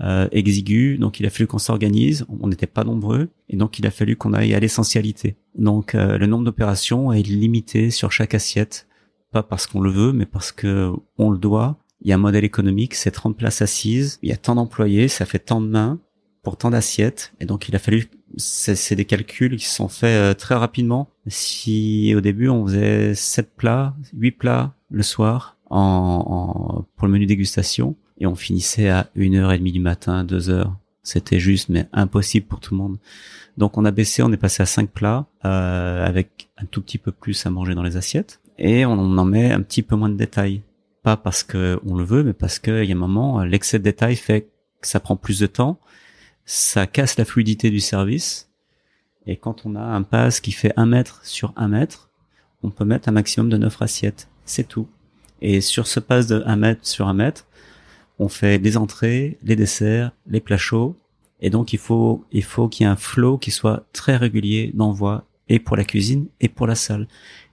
[0.00, 2.24] euh, exigu, donc il a fallu qu'on s'organise.
[2.40, 5.36] On n'était pas nombreux, et donc il a fallu qu'on aille à l'essentialité.
[5.56, 8.86] Donc euh, le nombre d'opérations est limité sur chaque assiette,
[9.32, 11.78] pas parce qu'on le veut, mais parce que on le doit.
[12.00, 15.08] Il y a un modèle économique, c'est 30 places assises, il y a tant d'employés,
[15.08, 15.98] ça fait tant de mains
[16.44, 20.34] pour tant d'assiettes, et donc il a fallu c'est des calculs qui sont faits euh,
[20.34, 21.10] très rapidement.
[21.26, 27.26] Si au début on faisait 7 plats, 8 plats le soir en, pour le menu
[27.26, 30.72] dégustation et on finissait à 1h30 du matin, 2h.
[31.02, 32.98] C'était juste mais impossible pour tout le monde.
[33.56, 36.98] Donc on a baissé, on est passé à 5 plats euh, avec un tout petit
[36.98, 40.08] peu plus à manger dans les assiettes et on en met un petit peu moins
[40.08, 40.62] de détails.
[41.02, 43.84] Pas parce que on le veut, mais parce qu'il y a un moment, l'excès de
[43.84, 44.48] détails fait
[44.80, 45.80] que ça prend plus de temps
[46.48, 48.48] ça casse la fluidité du service.
[49.26, 52.08] Et quand on a un pass qui fait un mètre sur un mètre,
[52.62, 54.28] on peut mettre un maximum de 9 assiettes.
[54.46, 54.88] C'est tout.
[55.42, 57.46] Et sur ce pass de 1 mètre sur un mètre,
[58.18, 60.96] on fait les entrées, les desserts, les plats chauds.
[61.42, 64.72] Et donc il faut il faut qu'il y ait un flow qui soit très régulier
[64.72, 67.08] d'envoi et pour la cuisine et pour la salle.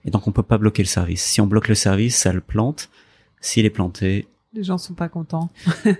[0.06, 1.22] Et donc on peut pas bloquer le service.
[1.22, 2.88] Si on bloque le service, ça le plante.
[3.42, 5.50] S'il est planté, les gens sont pas contents.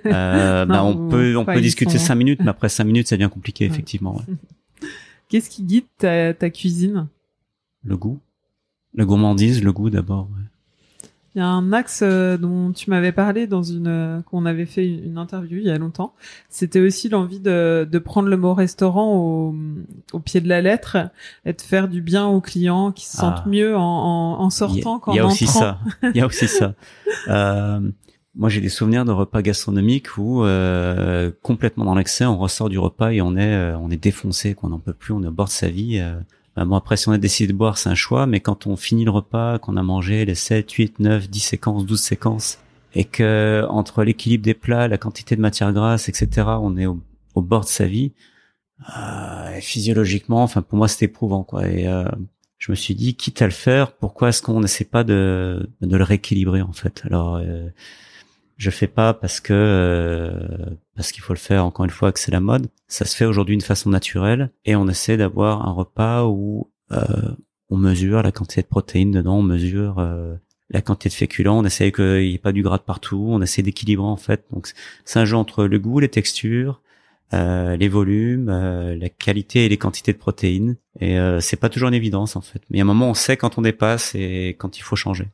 [0.06, 3.30] euh, bah, on peut on peut discuter cinq minutes, mais après cinq minutes, ça devient
[3.30, 4.20] compliqué effectivement.
[5.28, 7.08] Qu'est-ce qui guide ta, ta cuisine?
[7.84, 8.18] Le goût,
[8.94, 10.28] la gourmandise, le goût d'abord.
[11.34, 14.64] Il y a un axe euh, dont tu m'avais parlé dans une euh, qu'on avait
[14.64, 16.14] fait une interview il y a longtemps.
[16.48, 19.54] C'était aussi l'envie de, de prendre le mot restaurant au,
[20.14, 20.96] au pied de la lettre
[21.44, 23.48] et de faire du bien aux clients qui se sentent ah.
[23.48, 25.12] mieux en, en, en sortant qu'en entrant.
[25.12, 25.78] Il y a aussi ça.
[26.02, 26.74] Il y a aussi ça.
[27.28, 27.80] Euh,
[28.36, 32.78] moi, j'ai des souvenirs de repas gastronomiques où euh, complètement dans l'excès, on ressort du
[32.78, 35.32] repas et on est euh, on est défoncé, qu'on n'en peut plus, on est au
[35.32, 35.98] bord de sa vie.
[35.98, 36.16] Euh.
[36.64, 39.04] Bon, après, si on a décidé de boire, c'est un choix, mais quand on finit
[39.04, 42.58] le repas, qu'on a mangé les 7, 8, 9, 10 séquences, 12 séquences,
[42.94, 46.98] et que entre l'équilibre des plats, la quantité de matière grasse, etc., on est au,
[47.36, 48.12] bord de sa vie,
[48.98, 51.66] euh, physiologiquement, enfin pour moi, c'était éprouvant, quoi.
[51.68, 51.86] Et
[52.58, 55.96] je me suis dit, quitte à le faire, pourquoi est-ce qu'on n'essaie pas de, de
[55.96, 57.02] le rééquilibrer, en fait?
[57.04, 57.38] Alors
[58.56, 62.18] je fais pas parce que euh, parce qu'il faut le faire encore une fois que
[62.18, 62.68] c'est la mode.
[62.88, 67.34] Ça se fait aujourd'hui d'une façon naturelle et on essaie d'avoir un repas où euh,
[67.68, 70.34] on mesure la quantité de protéines dedans, on mesure euh,
[70.70, 73.42] la quantité de féculents, on essaie qu'il n'y ait pas du gras de partout, on
[73.42, 74.44] essaie d'équilibrer en fait.
[74.52, 74.68] Donc
[75.04, 76.80] c'est un jeu entre le goût, les textures,
[77.34, 80.76] euh, les volumes, euh, la qualité et les quantités de protéines.
[81.00, 82.62] Et euh, c'est pas toujours une évidence en fait.
[82.70, 85.26] Mais à un moment, on sait quand on dépasse et quand il faut changer.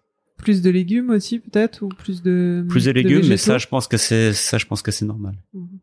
[0.42, 3.86] Plus de légumes aussi peut-être ou plus de plus de légumes, mais ça, je pense
[3.86, 5.34] que c'est ça, je pense que c'est normal.
[5.54, 5.78] Mhm.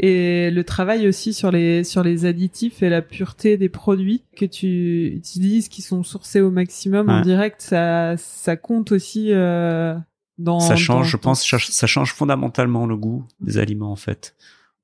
[0.00, 4.44] Et le travail aussi sur les sur les additifs et la pureté des produits que
[4.44, 9.96] tu utilises qui sont sourcés au maximum en direct ça ça compte aussi euh,
[10.38, 14.36] dans ça change je pense ça change fondamentalement le goût des aliments en fait.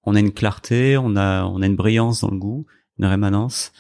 [0.03, 2.67] On a une clarté on a on a une brillance dans le goût
[2.99, 3.73] une rémanence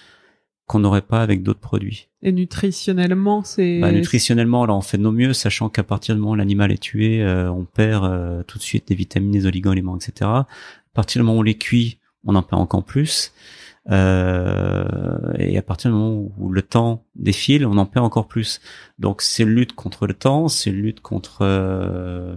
[0.66, 2.09] qu'on n'aurait pas avec d'autres produits.
[2.22, 3.81] Et nutritionnellement, c'est...
[3.81, 6.72] Bah, nutritionnellement, là, on fait de nos mieux, sachant qu'à partir du moment où l'animal
[6.72, 10.31] est tué, euh, on perd euh, tout de suite des vitamines, des oligo-éléments, etc.
[10.31, 10.46] À
[10.94, 13.33] partir du moment où on les cuit, on en perd encore plus.
[13.90, 18.61] Euh, et à partir du moment où le temps défile, on en perd encore plus.
[18.98, 22.37] Donc c'est une lutte contre le temps, c'est une lutte contre, euh,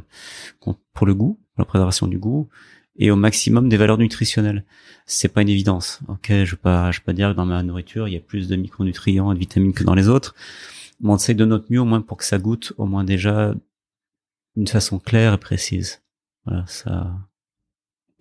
[0.94, 2.50] pour le goût, la préservation du goût,
[2.98, 4.64] et au maximum des valeurs nutritionnelles.
[5.06, 6.00] C'est pas une évidence.
[6.08, 8.20] Ok, je veux pas, je veux pas dire que dans ma nourriture il y a
[8.20, 10.36] plus de micronutriments et de vitamines que dans les autres.
[11.02, 13.54] Mais on essaye de notre mieux au moins pour que ça goûte au moins déjà
[14.56, 16.02] d'une façon claire et précise.
[16.46, 17.14] Voilà, ça.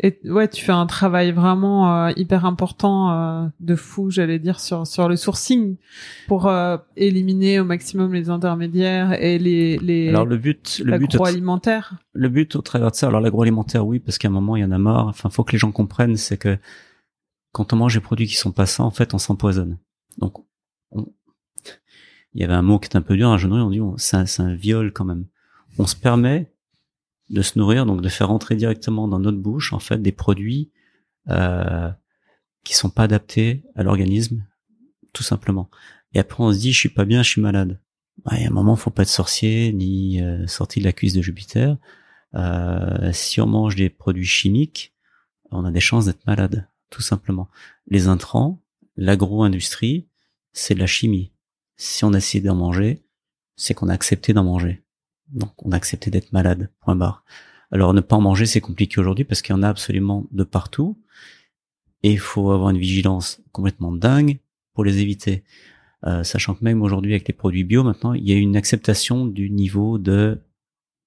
[0.01, 4.61] Et ouais, tu fais un travail vraiment euh, hyper important euh, de fou, j'allais dire
[4.61, 5.77] sur sur le sourcing
[6.29, 11.15] pour euh, éliminer au maximum les intermédiaires et les les Alors le but le but
[11.15, 11.95] agroalimentaire.
[12.13, 14.65] Le but au travers de ça, alors l'agroalimentaire oui parce qu'à un moment il y
[14.67, 16.59] en a marre, enfin faut que les gens comprennent c'est que
[17.57, 19.79] quand on mange des produits qui sont pas sains, en fait, on s'empoisonne.
[20.19, 20.35] Donc
[20.93, 24.41] il y avait un mot qui est un peu dur, un jeune on dit c'est
[24.41, 25.25] un viol quand même.
[25.79, 26.53] On se permet
[27.31, 30.71] de se nourrir, donc de faire entrer directement dans notre bouche en fait des produits
[31.29, 31.91] euh,
[32.65, 34.45] qui sont pas adaptés à l'organisme,
[35.13, 35.71] tout simplement.
[36.13, 37.81] Et après on se dit je suis pas bien, je suis malade.
[38.33, 41.23] Y a un moment, faut pas être sorcier ni euh, sorti de la cuisse de
[41.23, 41.77] Jupiter.
[42.35, 44.95] Euh, si on mange des produits chimiques,
[45.51, 47.49] on a des chances d'être malade, tout simplement.
[47.87, 48.61] Les intrants,
[48.97, 50.09] l'agro-industrie,
[50.53, 51.33] c'est de la chimie.
[51.77, 53.05] Si on a essayé d'en manger,
[53.57, 54.83] c'est qu'on a accepté d'en manger.
[55.33, 57.25] Donc on a accepté d'être malade, point barre.
[57.73, 60.45] Alors ne pas en manger, c'est compliqué aujourd'hui parce qu'il y en a absolument de
[60.45, 60.99] partout.
[62.03, 64.39] Et il faut avoir une vigilance complètement dingue
[64.75, 65.43] pour les éviter.
[66.05, 69.27] Euh, sachant que même aujourd'hui avec les produits bio, maintenant, il y a une acceptation
[69.27, 70.41] du niveau de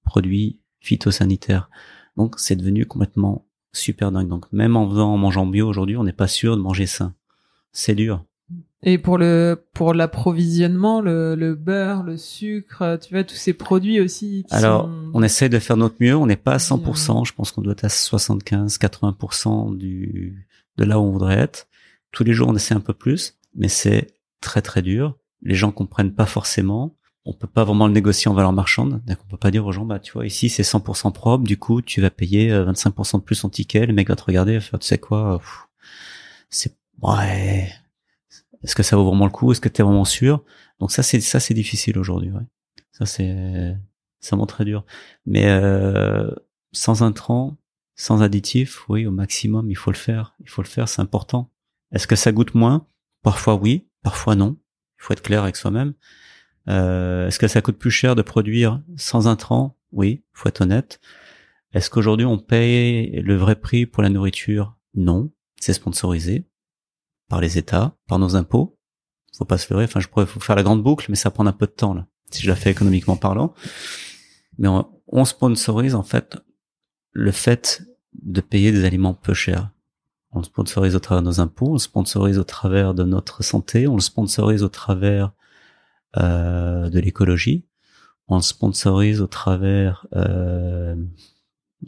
[0.04, 1.70] produits phytosanitaires.
[2.16, 4.28] Donc c'est devenu complètement super dingue.
[4.28, 7.14] Donc même en faisant, en mangeant bio aujourd'hui, on n'est pas sûr de manger sain.
[7.72, 8.24] C'est dur.
[8.82, 14.00] Et pour le pour l'approvisionnement, le, le, beurre, le sucre, tu vois tous ces produits
[14.00, 14.44] aussi.
[14.48, 16.16] Qui Alors, on essaie de faire notre mieux.
[16.16, 17.26] On n'est pas à 100%.
[17.26, 20.46] Je pense qu'on doit être à 75-80% du
[20.78, 21.68] de là où on voudrait être.
[22.10, 25.18] Tous les jours, on essaie un peu plus, mais c'est très très dur.
[25.42, 26.96] Les gens comprennent pas forcément.
[27.26, 29.02] On peut pas vraiment le négocier en valeur marchande.
[29.06, 31.44] Donc on peut pas dire aux gens, bah tu vois, ici c'est 100% propre.
[31.44, 33.84] Du coup, tu vas payer 25% euh, de plus en ticket.
[33.84, 35.38] Le mec va te regarder, va faire, tu sais quoi,
[36.48, 37.70] c'est ouais
[38.62, 39.52] est-ce que ça vaut vraiment le coup?
[39.52, 40.44] Est-ce que tu es vraiment sûr?
[40.80, 42.30] Donc ça c'est ça c'est difficile aujourd'hui.
[42.30, 42.42] Ouais.
[42.92, 43.76] Ça c'est
[44.20, 44.84] ça très dur.
[45.26, 46.30] Mais euh,
[46.72, 47.56] sans intrants,
[47.96, 50.34] sans additifs, oui au maximum il faut le faire.
[50.40, 51.50] Il faut le faire, c'est important.
[51.92, 52.86] Est-ce que ça goûte moins?
[53.22, 54.56] Parfois oui, parfois non.
[54.98, 55.94] Il faut être clair avec soi-même.
[56.68, 59.78] Euh, Est-ce que ça coûte plus cher de produire sans intrants?
[59.92, 61.00] Oui, faut être honnête.
[61.72, 64.76] Est-ce qu'aujourd'hui on paye le vrai prix pour la nourriture?
[64.94, 66.44] Non, c'est sponsorisé
[67.30, 68.76] par les États, par nos impôts.
[69.38, 69.84] Faut pas se leurrer.
[69.84, 71.94] Enfin, je pourrais vous faire la grande boucle, mais ça prend un peu de temps
[71.94, 73.54] là, si je la fais économiquement parlant.
[74.58, 74.68] Mais
[75.06, 76.36] on, sponsorise en fait
[77.12, 77.82] le fait
[78.22, 79.70] de payer des aliments peu chers.
[80.32, 83.42] On le sponsorise au travers de nos impôts, on le sponsorise au travers de notre
[83.42, 85.32] santé, on le sponsorise au travers
[86.18, 87.66] euh, de l'écologie,
[88.26, 90.96] on le sponsorise au travers euh,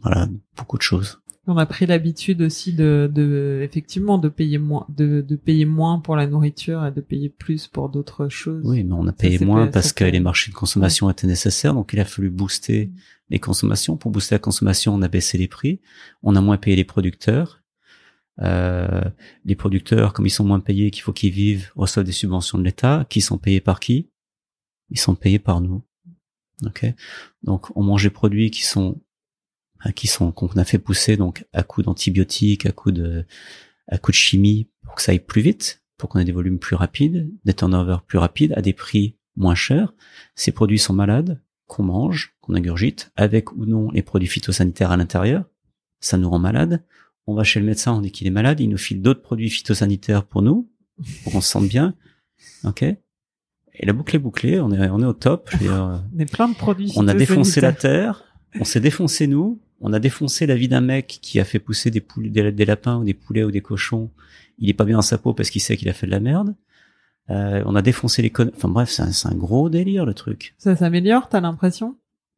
[0.03, 1.22] voilà beaucoup de choses.
[1.49, 5.99] On a pris l'habitude aussi de, de, effectivement, de payer moins, de, de payer moins
[5.99, 8.63] pour la nourriture et de payer plus pour d'autres choses.
[8.65, 11.93] Oui, mais on a payé moins parce que les marchés de consommation étaient nécessaires, donc
[11.93, 12.93] il a fallu booster mm.
[13.31, 13.97] les consommations.
[13.97, 15.81] Pour booster la consommation, on a baissé les prix,
[16.23, 17.61] on a moins payé les producteurs.
[18.41, 19.03] Euh,
[19.45, 22.63] les producteurs, comme ils sont moins payés, qu'il faut qu'ils vivent, reçoivent des subventions de
[22.63, 24.11] l'État, qui sont payés par qui?
[24.91, 25.83] Ils sont payés par nous.
[26.65, 26.87] Ok,
[27.43, 29.01] donc on mange des produits qui sont
[29.91, 33.25] qui sont qu'on a fait pousser donc à coup d'antibiotiques, à coup de
[33.89, 36.59] à coup de chimie pour que ça aille plus vite, pour qu'on ait des volumes
[36.59, 39.95] plus rapides, des turnovers plus rapides à des prix moins chers.
[40.35, 44.97] Ces produits sont malades, qu'on mange, qu'on ingurgite, avec ou non les produits phytosanitaires à
[44.97, 45.45] l'intérieur.
[46.01, 46.85] Ça nous rend malade.
[47.27, 49.49] On va chez le médecin, on dit qu'il est malade, il nous file d'autres produits
[49.49, 50.71] phytosanitaires pour nous,
[51.23, 51.95] pour qu'on se sente bien.
[52.65, 52.99] Ok Et
[53.87, 55.51] la boucle est bouclée, on est, on est au top.
[55.63, 56.93] On est plein de produits.
[56.97, 58.25] on a défoncé la terre,
[58.61, 61.91] on s'est défoncé nous, on a défoncé la vie d'un mec qui a fait pousser
[61.91, 64.11] des, poulets, des, des lapins ou des poulets ou des cochons.
[64.59, 66.21] Il est pas bien dans sa peau parce qu'il sait qu'il a fait de la
[66.21, 66.55] merde.
[67.31, 68.51] Euh, on a défoncé les connes.
[68.55, 70.55] Enfin bref, c'est un, c'est un gros délire le truc.
[70.59, 71.97] Ça s'améliore, t'as l'impression?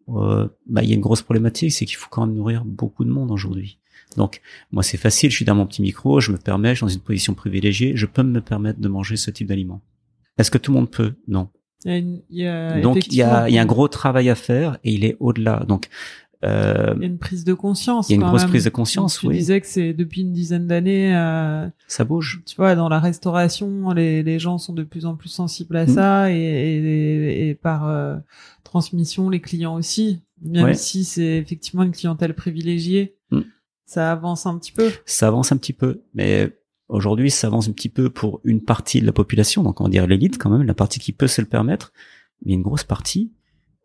[0.08, 3.04] Euh, bah il y a une grosse problématique, c'est qu'il faut quand même nourrir beaucoup
[3.04, 3.78] de monde aujourd'hui.
[4.16, 6.86] Donc moi c'est facile, je suis dans mon petit micro, je me permets, je suis
[6.86, 9.80] dans une position privilégiée, je peux me permettre de manger ce type d'aliment.
[10.36, 11.14] Est-ce que tout le monde peut?
[11.26, 11.48] Non.
[11.84, 13.66] Il y a une, il y a Donc il y a, il y a un
[13.66, 15.64] gros travail à faire et il est au-delà.
[15.68, 15.88] Donc
[16.44, 18.08] euh, il y a une prise de conscience.
[18.10, 18.50] il y a une grosse même.
[18.50, 19.38] prise de conscience, Tu oui.
[19.38, 22.42] disais que c'est depuis une dizaine d'années, euh, ça bouge.
[22.46, 25.84] tu vois, dans la restauration, les, les gens sont de plus en plus sensibles à
[25.86, 25.88] Mm.
[25.88, 28.16] ça et, et, et par euh,
[28.62, 30.20] transmission, les clients aussi.
[30.42, 30.74] Même Ouais.
[30.74, 33.40] si c'est effectivement une clientèle privilégiée, Mm.
[33.86, 34.90] ça avance un petit peu.
[35.06, 36.52] Ça avance un petit peu, mais
[36.94, 39.90] aujourd'hui ça avance un petit peu pour une partie de la population, donc on va
[39.90, 41.92] dire l'élite quand même, la partie qui peut se le permettre,
[42.44, 43.32] mais une grosse partie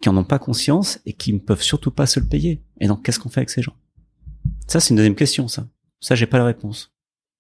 [0.02, 2.63] qui en ont pas conscience et qui ne peuvent surtout pas se le payer.
[2.80, 3.76] Et donc qu'est-ce qu'on fait avec ces gens?
[4.67, 5.67] Ça c'est une deuxième question, ça.
[6.00, 6.93] Ça j'ai pas la réponse.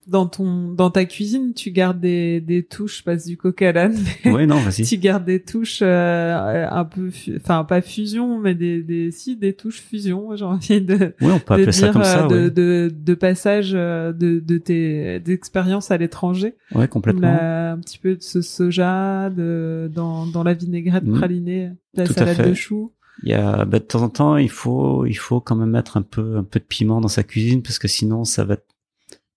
[0.09, 3.71] Dans ton, dans ta cuisine, tu gardes des, des touches, je passe du coq à
[3.71, 3.95] l'âne,
[4.25, 4.83] Ouais, non, vas-y.
[4.87, 9.53] tu gardes des touches euh, un peu, enfin pas fusion, mais des, des, si des
[9.53, 12.35] touches fusion, j'ai envie de, Oui, on peut appeler ça dire, comme ça, euh, de,
[12.45, 12.49] ouais.
[12.49, 17.21] de, de passage euh, de, de tes d'expériences à l'étranger, Ouais, complètement.
[17.21, 21.17] La- un petit peu de ce soja, de dans dans la vinaigrette Mhm.
[21.17, 22.93] pralinée, la Tout salade de choux.
[23.23, 25.97] Il y a, bah, de temps en temps, il faut, il faut quand même mettre
[25.97, 28.55] un peu, un peu de piment dans sa cuisine parce que sinon, ça va,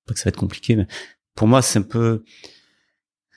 [0.06, 0.86] pas que ça va être compliqué, mais
[1.34, 2.24] pour moi, c'est un peu,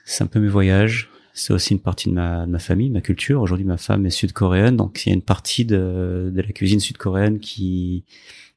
[0.04, 1.10] c'est un peu mes voyages.
[1.38, 3.42] C'est aussi une partie de ma, de ma famille, ma culture.
[3.42, 6.80] Aujourd'hui, ma femme est sud-coréenne, donc il y a une partie de, de la cuisine
[6.80, 8.04] sud-coréenne qui,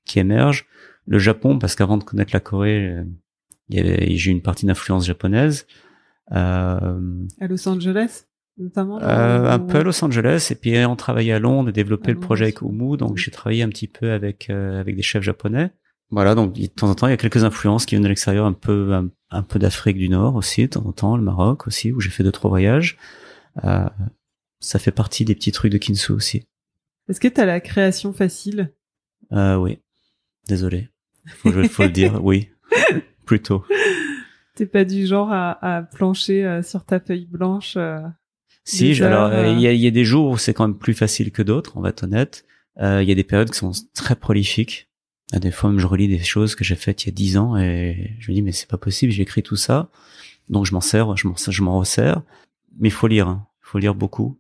[0.06, 0.66] qui émerge.
[1.06, 3.04] Le Japon, parce qu'avant de connaître la Corée, euh,
[3.70, 5.68] j'ai eu une partie d'influence japonaise.
[6.32, 8.26] Euh, À Los Angeles,
[8.58, 9.02] notamment.
[9.02, 12.14] euh, un ou- peu à Los Angeles et puis on travaillait à Londres et développé
[12.14, 12.62] le projet avec.
[12.62, 15.72] Oumu donc j'ai travaillé un petit peu avec euh, avec des chefs japonais
[16.12, 18.46] voilà donc de temps en temps il y a quelques influences qui viennent de l'extérieur
[18.46, 21.68] un peu un, un peu d'Afrique du Nord aussi de temps en temps le Maroc
[21.68, 22.98] aussi où j'ai fait deux trois voyages.
[23.64, 23.88] Euh,
[24.60, 26.44] ça fait partie des petits trucs de Kinsu aussi.
[27.08, 28.74] Est-ce que t'as la création facile?
[29.32, 29.80] Euh, oui.
[30.48, 30.90] Désolé.
[31.28, 32.50] Faut, faut le dire oui.
[33.26, 33.64] Plutôt.
[34.56, 38.00] T'es pas du genre à, à plancher euh, sur ta feuille blanche euh,
[38.66, 40.78] Si, je- alors euh, il y, a, y a des jours où c'est quand même
[40.78, 42.46] plus facile que d'autres, on va être honnête.
[42.80, 44.89] Euh, Il y a des périodes qui sont très prolifiques.
[45.32, 47.56] À des fois, je relis des choses que j'ai faites il y a dix ans
[47.56, 49.90] et je me dis mais c'est pas possible, j'ai écrit tout ça,
[50.50, 52.24] donc je m'en sers, je m'en je m'en resserre.
[52.80, 53.48] Mais il faut lire, hein.
[53.62, 54.40] il faut lire beaucoup.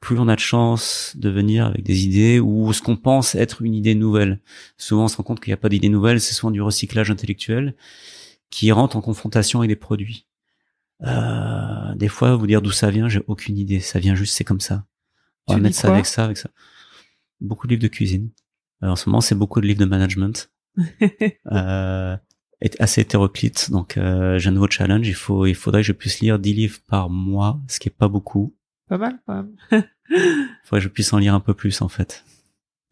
[0.00, 3.62] Plus on a de chance de venir avec des idées ou ce qu'on pense être
[3.62, 4.40] une idée nouvelle.
[4.76, 7.10] Souvent, on se rend compte qu'il n'y a pas d'idée nouvelle, c'est souvent du recyclage
[7.10, 7.74] intellectuel
[8.50, 10.26] qui rentre en confrontation avec des produits.
[11.04, 13.80] Euh, des fois, vous dire d'où ça vient, j'ai aucune idée.
[13.80, 14.84] Ça vient juste, c'est comme ça.
[15.46, 16.50] On va mettre ça avec ça, avec ça.
[17.40, 18.30] Beaucoup de livres de cuisine.
[18.82, 20.50] Euh, en ce moment, c'est beaucoup de livres de management.
[21.52, 22.16] euh,
[22.60, 23.70] est assez hétéroclite.
[23.70, 25.06] Donc, euh, j'ai un nouveau challenge.
[25.06, 27.96] Il faut, il faudrait que je puisse lire 10 livres par mois, ce qui est
[27.96, 28.54] pas beaucoup.
[28.88, 29.52] Pas mal quand même.
[29.72, 29.84] Il
[30.64, 32.24] faudrait que je puisse en lire un peu plus, en fait.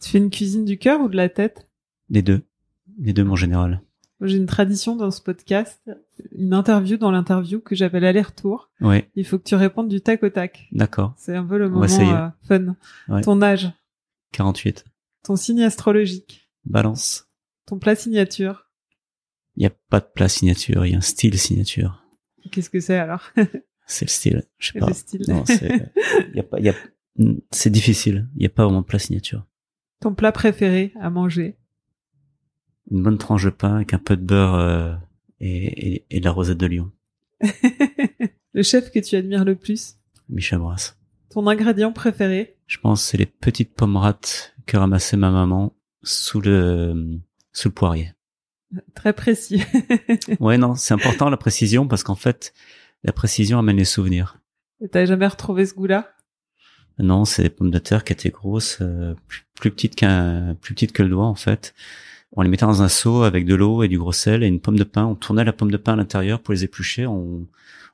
[0.02, 1.68] Tu fais une cuisine du cœur ou de la tête?
[2.08, 2.42] Les deux.
[2.98, 3.80] Les deux, en général.
[4.22, 5.80] J'ai une tradition dans ce podcast,
[6.36, 8.68] une interview dans l'interview que j'appelle aller-retour.
[8.82, 10.68] Ouais, Il faut que tu répondes du tac au tac.
[10.72, 11.14] d'accord.
[11.16, 12.76] C'est un peu le moment euh, fun.
[13.08, 13.22] Ouais.
[13.22, 13.70] Ton âge,
[14.32, 14.84] 48.
[15.22, 17.28] Ton signe astrologique, Balance.
[17.66, 18.66] ton plat signature.
[19.56, 22.04] Il n'y a pas de plat signature, il y a un style signature.
[22.50, 23.30] Qu'est-ce que c'est alors?
[23.86, 24.42] C'est le style.
[24.58, 24.94] Je sais Le pas.
[24.94, 25.22] style.
[25.26, 25.92] Non, c'est,
[26.32, 26.74] y a pas, y a,
[27.50, 28.28] c'est difficile.
[28.36, 29.44] Il n'y a pas vraiment de plat signature.
[30.00, 31.56] Ton plat préféré à manger?
[32.92, 34.94] Une bonne tranche de pain avec un peu de beurre euh,
[35.40, 36.92] et, et, et de la rosette de Lyon.
[38.52, 39.96] Le chef que tu admires le plus?
[40.28, 40.96] Michel Brasse.
[41.30, 42.56] Ton ingrédient préféré?
[42.66, 47.20] Je pense c'est les petites pommes rates que ramassait ma maman sous le
[47.52, 48.12] sous le poirier.
[48.94, 49.62] Très précis.
[50.40, 52.52] Ouais, non, c'est important la précision parce qu'en fait,
[53.04, 54.38] la précision amène les souvenirs.
[54.80, 56.10] Et T'as jamais retrouvé ce goût-là?
[56.98, 60.74] Non, c'est des pommes de terre qui étaient grosses, euh, plus, plus petites qu'un, plus
[60.74, 61.74] petites que le doigt en fait.
[62.32, 64.60] On les mettait dans un seau avec de l'eau et du gros sel et une
[64.60, 65.04] pomme de pain.
[65.04, 67.06] On tournait la pomme de pain à l'intérieur pour les éplucher.
[67.06, 67.46] On,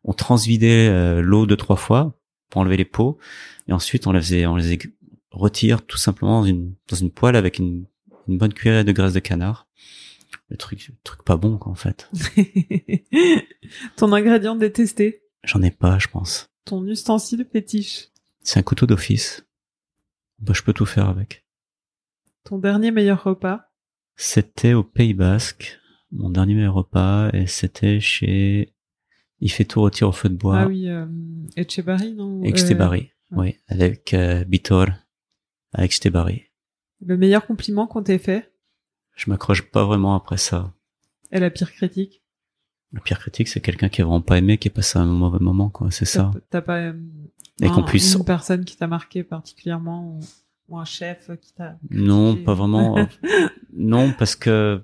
[0.04, 2.14] on transvidait euh, l'eau deux trois fois
[2.48, 3.18] pour enlever les peaux
[3.68, 4.78] et ensuite on les faisait, on les
[5.30, 7.86] retire tout simplement dans une dans une poêle avec une,
[8.28, 9.66] une bonne cuillère de graisse de canard.
[10.48, 12.10] Le truc, le truc pas bon quoi en fait.
[13.96, 16.48] Ton ingrédient détesté J'en ai pas, je pense.
[16.64, 18.08] Ton ustensile fétiche
[18.42, 19.46] C'est un couteau d'office.
[20.38, 21.44] Bah, je peux tout faire avec.
[22.44, 23.70] Ton dernier meilleur repas
[24.16, 25.78] C'était au Pays Basque,
[26.12, 28.74] mon dernier meilleur repas, et c'était chez
[29.40, 30.60] Il fait tout rôtir au feu de bois.
[30.60, 31.06] Ah oui, euh,
[31.56, 34.86] Etchebari, non Etchebari, oui, avec euh, Bitor,
[35.72, 36.44] avec Etchebari.
[37.04, 38.52] Le meilleur compliment qu'on t'ait fait?
[39.14, 40.72] Je m'accroche pas vraiment après ça.
[41.32, 42.22] Et la pire critique?
[42.92, 45.38] La pire critique, c'est quelqu'un qui a vraiment pas aimé, qui est passé un mauvais
[45.40, 45.90] moment, quoi.
[45.90, 46.30] C'est ça.
[46.50, 46.94] T'as pas euh,
[47.60, 48.14] Et qu'on puisse.
[48.14, 50.20] une personne qui t'a marqué particulièrement ou,
[50.68, 51.78] ou un chef qui t'a.
[51.90, 52.96] Non, pas vraiment.
[53.74, 54.82] non, parce que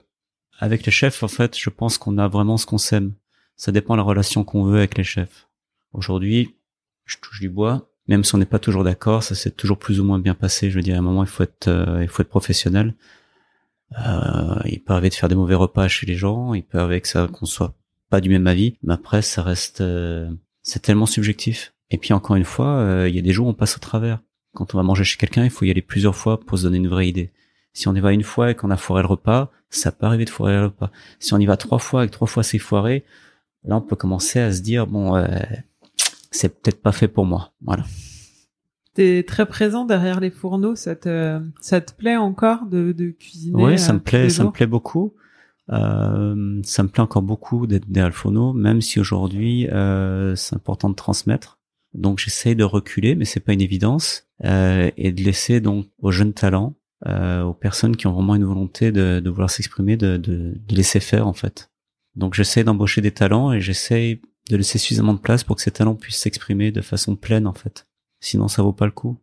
[0.59, 3.15] avec les chefs, en fait, je pense qu'on a vraiment ce qu'on s'aime.
[3.57, 5.49] Ça dépend de la relation qu'on veut avec les chefs.
[5.93, 6.57] Aujourd'hui,
[7.05, 7.89] je touche du bois.
[8.09, 10.71] Même si on n'est pas toujours d'accord, ça s'est toujours plus ou moins bien passé.
[10.71, 12.95] Je veux dire, à un moment, il faut être, euh, il faut être professionnel.
[13.99, 16.55] Euh, il peut arriver de faire des mauvais repas chez les gens.
[16.55, 17.75] Il peut arriver que ça qu'on soit
[18.11, 18.77] pas du même avis.
[18.83, 20.31] Mais après, ça reste, euh,
[20.63, 21.73] c'est tellement subjectif.
[21.91, 23.81] Et puis encore une fois, euh, il y a des jours où on passe au
[23.81, 24.21] travers.
[24.55, 26.79] Quand on va manger chez quelqu'un, il faut y aller plusieurs fois pour se donner
[26.79, 27.31] une vraie idée.
[27.73, 30.27] Si on y va une fois et qu'on a foiré le repas, ça peut arriver
[30.27, 30.91] de foirer le repas.
[31.21, 33.05] Si on y va trois fois et que trois fois c'est foiré,
[33.65, 35.27] là on peut commencer à se dire bon, euh,
[36.31, 37.53] c'est peut-être pas fait pour moi.
[37.63, 37.85] Voilà.
[38.95, 43.63] T'es très présent derrière les fourneaux, ça te, ça te plaît encore de, de cuisiner
[43.63, 45.15] Oui, ça euh, me tous plaît, ça me plaît beaucoup.
[45.71, 50.55] Euh, ça me plaît encore beaucoup d'être derrière le fourneau, même si aujourd'hui euh, c'est
[50.55, 51.59] important de transmettre.
[51.95, 56.11] Donc j'essaye de reculer, mais c'est pas une évidence, euh, et de laisser donc aux
[56.11, 56.75] jeunes talents,
[57.07, 60.75] euh, aux personnes qui ont vraiment une volonté de, de vouloir s'exprimer, de, de, de
[60.75, 61.71] laisser faire en fait.
[62.15, 65.71] Donc j'essaie d'embaucher des talents et j'essaye de laisser suffisamment de place pour que ces
[65.71, 67.87] talents puissent s'exprimer de façon pleine en fait.
[68.21, 69.19] Sinon ça vaut pas le coup.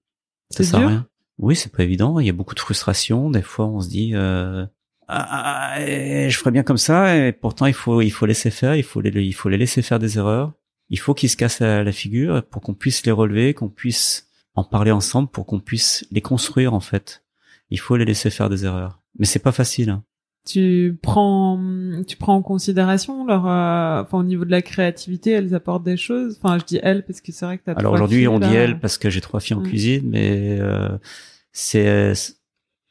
[0.49, 1.07] Ça C'est sert à rien.
[1.37, 2.19] Oui, c'est pas évident.
[2.19, 3.29] Il y a beaucoup de frustration.
[3.29, 4.65] Des fois, on se dit, euh,
[5.07, 8.51] ah, ah, eh, je ferais bien comme ça, et pourtant il faut il faut laisser
[8.51, 8.75] faire.
[8.75, 10.53] Il faut les il faut les laisser faire des erreurs.
[10.89, 14.27] Il faut qu'ils se cassent la, la figure pour qu'on puisse les relever, qu'on puisse
[14.55, 17.23] en parler ensemble, pour qu'on puisse les construire en fait.
[17.69, 18.99] Il faut les laisser faire des erreurs.
[19.17, 19.91] Mais c'est pas facile.
[19.91, 20.03] hein.
[20.45, 21.59] Tu prends,
[22.07, 25.97] tu prends en considération leur, euh, enfin au niveau de la créativité, elles apportent des
[25.97, 26.39] choses.
[26.41, 27.73] Enfin, je dis elles parce que c'est vrai que t'as.
[27.73, 28.53] Alors aujourd'hui, on dit là.
[28.53, 29.67] elle parce que j'ai trois filles en Mm.
[29.67, 30.97] cuisine, mais euh,
[31.51, 32.13] c'est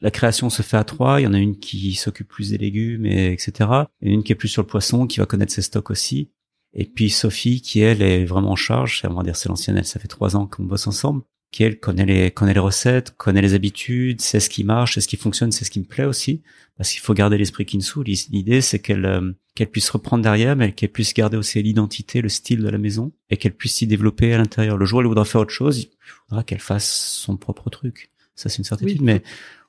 [0.01, 1.20] la création se fait à trois.
[1.20, 3.68] Il y en a une qui s'occupe plus des légumes, et etc.
[4.03, 6.30] Et une qui est plus sur le poisson, qui va connaître ses stocks aussi.
[6.74, 9.03] Et puis Sophie, qui elle est vraiment en charge.
[9.09, 9.76] On va dire c'est l'ancienne.
[9.78, 11.22] Elle, ça fait trois ans qu'on bosse ensemble.
[11.51, 15.01] Qui elle connaît les connaît les recettes, connaît les habitudes, sait ce qui marche, sait
[15.01, 16.42] ce qui fonctionne, c'est ce qui me plaît aussi.
[16.76, 18.05] Parce qu'il faut garder l'esprit Kinsu.
[18.05, 22.28] L'idée, c'est qu'elle euh, qu'elle puisse reprendre derrière, mais qu'elle puisse garder aussi l'identité, le
[22.28, 24.76] style de la maison, et qu'elle puisse s'y développer à l'intérieur.
[24.76, 25.90] Le jour où elle voudra faire autre chose, il
[26.28, 28.11] faudra qu'elle fasse son propre truc.
[28.36, 29.01] Ça, c'est une certitude.
[29.01, 29.05] Oui.
[29.05, 29.22] Mais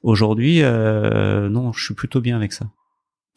[0.04, 2.70] aujourd'hui, euh, non, je suis plutôt bien avec ça.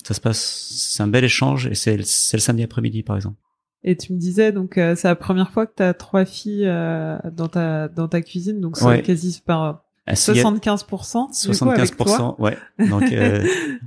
[0.05, 3.41] Ça se passe, c'est un bel échange, et c'est c'est le samedi après-midi, par exemple.
[3.85, 7.17] Et tu me disais donc euh, c'est la première fois que t'as trois filles euh,
[7.33, 9.03] dans ta dans ta cuisine, donc c'est Ouais.
[9.03, 11.29] quasi par Ah, s'il y a 75%.
[11.43, 11.53] du coup.
[11.55, 12.57] 75%, ouais.
[12.89, 13.45] Donc, euh,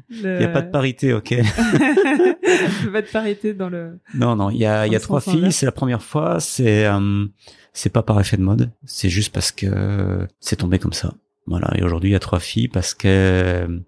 [0.10, 1.34] il Le- n'y a pas de parité, ok.
[2.91, 4.00] pas de parité dans le.
[4.14, 6.39] Non, non, il y a, il y a le trois filles, c'est la première fois,
[6.39, 7.26] c'est euh,
[7.74, 11.14] c'est pas par effet de mode, c'est juste parce que c'est tombé comme ça.
[11.48, 13.80] Voilà, et aujourd'hui il y a trois filles parce que euh,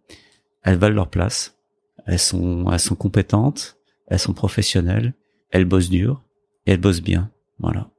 [0.63, 1.55] elles valent leur place,
[2.05, 3.77] elles sont elles sont compétentes,
[4.07, 5.13] elles sont professionnelles,
[5.51, 6.23] elles bossent dur
[6.65, 7.31] et elles bossent bien.
[7.59, 7.89] Voilà.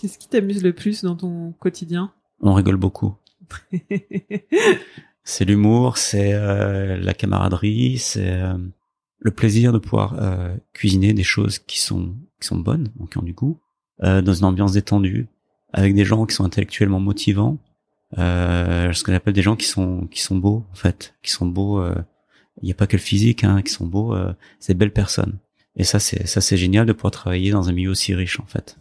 [0.00, 2.12] Qu'est-ce qui t'amuse le plus dans ton quotidien?
[2.40, 3.14] On rigole beaucoup.
[5.24, 8.56] C'est l'humour, c'est euh, la camaraderie, c'est euh,
[9.18, 13.18] le plaisir de pouvoir euh, cuisiner des choses qui sont qui sont bonnes, donc qui
[13.18, 13.58] ont du goût,
[14.04, 15.26] euh, dans une ambiance détendue,
[15.72, 17.58] avec des gens qui sont intellectuellement motivants,
[18.18, 21.46] euh, ce que j'appelle des gens qui sont qui sont beaux en fait, qui sont
[21.46, 21.80] beaux.
[21.80, 21.94] euh,
[22.62, 24.14] Il n'y a pas que le physique, hein, qui sont beaux.
[24.14, 25.38] Euh, c'est de belles personnes.
[25.76, 28.46] Et ça c'est ça c'est génial de pouvoir travailler dans un milieu aussi riche en
[28.46, 28.78] fait.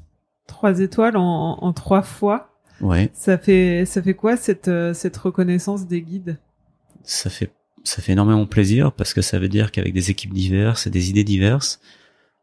[0.48, 2.50] Trois étoiles en, en trois fois.
[2.82, 3.10] Ouais.
[3.14, 6.38] Ça fait ça fait quoi cette euh, cette reconnaissance des guides?
[7.04, 7.52] Ça fait
[7.84, 11.10] ça fait énormément plaisir parce que ça veut dire qu'avec des équipes diverses et des
[11.10, 11.80] idées diverses,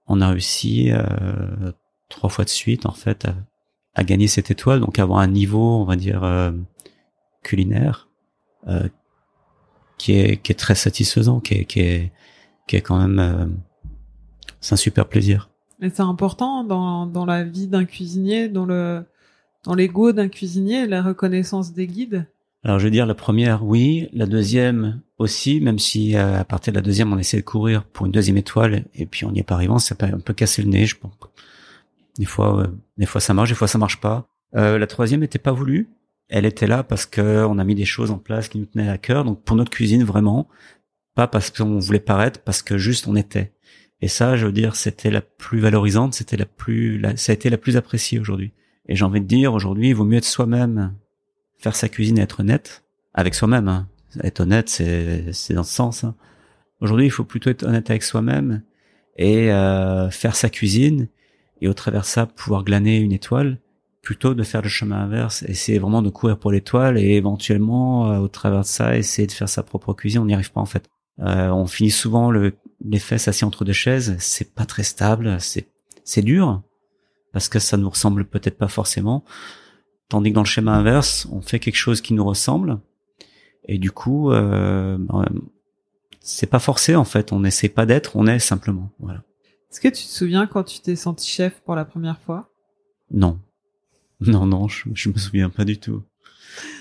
[0.07, 1.73] on a réussi euh,
[2.09, 3.35] trois fois de suite en fait à,
[3.95, 6.53] à gagner cette étoile, donc avoir un niveau, on va dire euh,
[7.43, 8.09] culinaire
[8.69, 8.89] euh,
[9.99, 12.13] qui est qui est très satisfaisant, qui est qui est
[12.67, 13.59] qui est quand même
[14.63, 15.51] c'est un super plaisir.
[15.83, 19.05] Et c'est important dans dans la vie d'un cuisinier, dans le
[19.65, 22.27] dans l'ego d'un cuisinier, la reconnaissance des guides.
[22.65, 26.73] Alors je veux dire la première oui, la deuxième aussi, même si euh, à partir
[26.73, 29.41] de la deuxième on essaie de courir pour une deuxième étoile et puis on n'y
[29.41, 31.13] est pas arrivant, ça peut un peu casser le nez, je pense.
[32.19, 34.29] Des fois, euh, des fois ça marche, des fois ça marche pas.
[34.55, 35.89] Euh, la troisième n'était pas voulue,
[36.29, 38.89] elle était là parce que on a mis des choses en place qui nous tenaient
[38.89, 40.47] à cœur, donc pour notre cuisine vraiment,
[41.17, 43.53] pas parce qu'on voulait paraître, parce que juste on était.
[44.03, 47.35] Et ça, je veux dire, c'était la plus valorisante, c'était la plus, la- ça a
[47.35, 48.53] été la plus appréciée aujourd'hui.
[48.89, 50.93] Et j'ai envie de dire, aujourd'hui, il vaut mieux être soi-même
[51.59, 52.85] faire sa cuisine et être honnête
[53.15, 53.69] avec soi-même.
[53.69, 53.89] hein.
[54.23, 56.05] Être honnête, c'est c'est dans ce sens.
[56.05, 56.15] hein.
[56.81, 58.63] Aujourd'hui, il faut plutôt être honnête avec soi-même
[59.17, 61.09] et euh, faire sa cuisine
[61.61, 63.59] et au travers de ça pouvoir glaner une étoile
[64.03, 68.27] plutôt de faire le chemin inverse, essayer vraiment de courir pour l'étoile et éventuellement au
[68.29, 70.21] travers de ça essayer de faire sa propre cuisine.
[70.23, 70.89] On n'y arrive pas en fait.
[71.19, 74.17] on finit souvent le, les fesses assis entre deux chaises.
[74.19, 75.69] C'est pas très stable, c'est
[76.05, 76.63] c'est dur
[77.33, 79.25] parce que ça nous ressemble peut-être pas forcément.
[80.09, 82.81] Tandis que dans le schéma inverse, on fait quelque chose qui nous ressemble
[83.65, 85.25] et du coup, euh, ben,
[86.21, 87.33] c'est pas forcé en fait.
[87.33, 88.91] On n'essaie pas d'être, on est simplement.
[88.99, 89.23] Voilà.
[89.71, 92.51] Est-ce que tu te souviens quand tu t'es senti chef pour la première fois?
[93.11, 93.39] Non,
[94.21, 96.03] non, non, je, je me souviens pas du tout.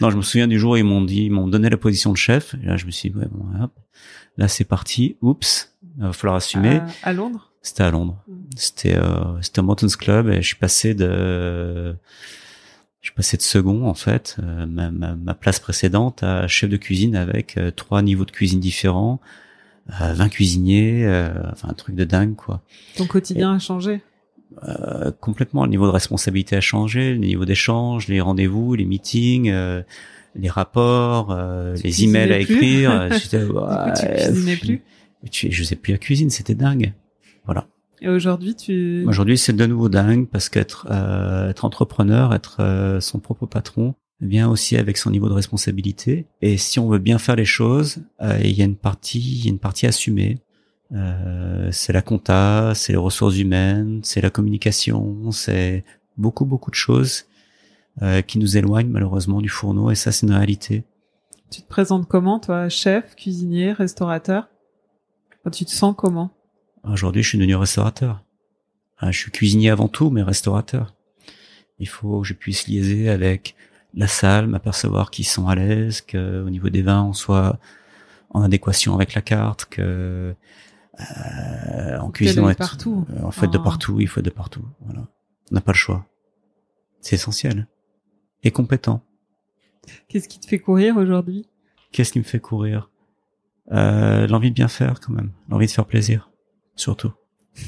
[0.01, 2.11] Non, je me souviens du jour où ils m'ont dit, ils m'ont donné la position
[2.11, 2.55] de chef.
[2.55, 3.71] Et là, je me suis dit, ouais, bon, hop,
[4.37, 5.17] là c'est parti.
[5.21, 6.81] Oups, il va falloir assumer.
[7.03, 7.51] À, à Londres?
[7.61, 8.17] C'était à Londres.
[8.27, 8.33] Mm.
[8.55, 11.95] C'était euh, c'était au Mountains Club et je suis passé de
[13.01, 16.69] je suis passé de second en fait, euh, ma, ma, ma, place précédente à chef
[16.69, 19.19] de cuisine avec euh, trois niveaux de cuisine différents,
[20.01, 22.61] euh, 20 cuisiniers, euh, enfin un truc de dingue quoi.
[22.97, 24.01] Ton quotidien a changé?
[24.67, 29.51] Euh, Complètement, le niveau de responsabilité a changé, le niveau d'échange, les rendez-vous, les meetings,
[30.35, 31.35] les rapports,
[31.83, 33.09] les emails à écrire.
[33.13, 34.81] J'étais, ouais, tu cuisinais plus?
[35.29, 36.93] Je sais plus à cuisine, c'était dingue.
[37.45, 37.67] Voilà.
[38.01, 42.99] Et aujourd'hui, tu aujourd'hui c'est de nouveau dingue parce qu'être euh, être entrepreneur, être euh,
[42.99, 46.25] son propre patron, vient aussi avec son niveau de responsabilité.
[46.41, 49.45] Et si on veut bien faire les choses, euh, il y a une partie, il
[49.45, 50.39] y a une partie assumée.
[50.93, 55.83] Euh, c'est la compta, c'est les ressources humaines, c'est la communication, c'est
[56.17, 57.25] beaucoup beaucoup de choses
[58.01, 59.91] euh, qui nous éloignent malheureusement du fourneau.
[59.91, 60.83] Et ça, c'est une réalité.
[61.49, 64.47] Tu te présentes comment, toi, chef, cuisinier, restaurateur?
[65.51, 66.31] Tu te sens comment?
[66.83, 68.23] Aujourd'hui, je suis devenu restaurateur.
[69.01, 70.93] Je suis cuisinier avant tout, mais restaurateur.
[71.79, 73.55] Il faut que je puisse liaiser avec
[73.95, 77.59] la salle, m'apercevoir qu'ils sont à l'aise, que au niveau des vins, on soit
[78.29, 80.35] en adéquation avec la carte, que
[80.99, 83.05] euh, en cuisine, on partout.
[83.23, 83.63] En fait, de ah.
[83.63, 84.63] partout, il faut être de partout.
[84.81, 85.07] Voilà,
[85.51, 86.05] on n'a pas le choix.
[87.01, 87.67] C'est essentiel
[88.43, 89.03] et compétent.
[90.07, 91.47] Qu'est-ce qui te fait courir aujourd'hui?
[91.91, 92.89] Qu'est-ce qui me fait courir?
[93.71, 95.31] Euh, L'envie de bien faire, quand même.
[95.49, 96.31] L'envie de faire plaisir
[96.75, 97.11] surtout.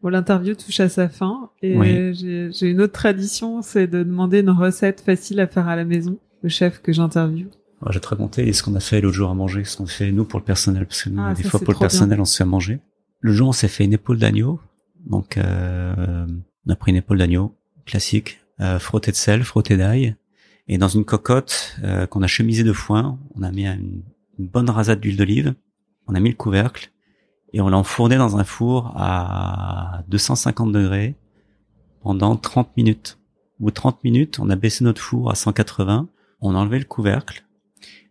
[0.00, 4.50] Bon, l'interview touche à sa fin et j'ai une autre tradition, c'est de demander une
[4.50, 7.48] recette facile à faire à la maison, le chef que j'interviewe.
[7.84, 10.12] je vais te raconter ce qu'on a fait l'autre jour à manger, ce qu'on fait
[10.12, 12.36] nous pour le personnel, parce que nous, ah, des fois pour le personnel, on se
[12.36, 12.78] fait manger.
[13.18, 14.60] Le jour, on s'est fait une épaule d'agneau,
[15.04, 16.26] donc euh,
[16.64, 20.14] on a pris une épaule d'agneau classique, euh, frottée de sel, frottée d'ail,
[20.68, 24.04] et dans une cocotte euh, qu'on a chemisée de foin, on a mis une,
[24.38, 25.54] bonne rasade d'huile d'olive,
[26.06, 26.90] on a mis le couvercle,
[27.52, 31.16] et on l'a enfourné dans un four à 250 degrés
[32.02, 33.18] pendant 30 minutes.
[33.58, 36.08] Au bout de 30 minutes, on a baissé notre four à 180,
[36.40, 37.44] on a enlevé le couvercle,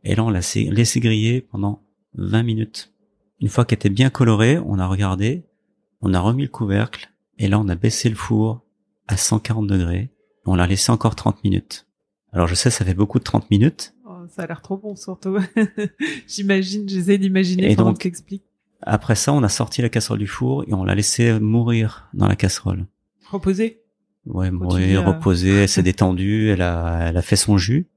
[0.03, 1.81] et là on l'a laissé griller pendant
[2.15, 2.93] 20 minutes.
[3.39, 5.45] Une fois qu'elle était bien colorée, on a regardé,
[6.01, 8.65] on a remis le couvercle, et là on a baissé le four
[9.07, 10.11] à 140 degrés,
[10.45, 11.87] on l'a laissé encore 30 minutes.
[12.31, 13.93] Alors je sais, ça fait beaucoup de 30 minutes.
[14.29, 15.37] Ça a l'air trop bon surtout.
[16.27, 18.43] J'imagine, j'essaie d'imaginer comment tu expliques.
[18.81, 22.27] Après ça, on a sorti la casserole du four et on l'a laissé mourir dans
[22.27, 22.85] la casserole.
[23.29, 23.81] Reposer
[24.25, 25.61] Ouais, mourir, reposer.
[25.61, 27.87] Elle s'est détendue, elle a, elle a fait son jus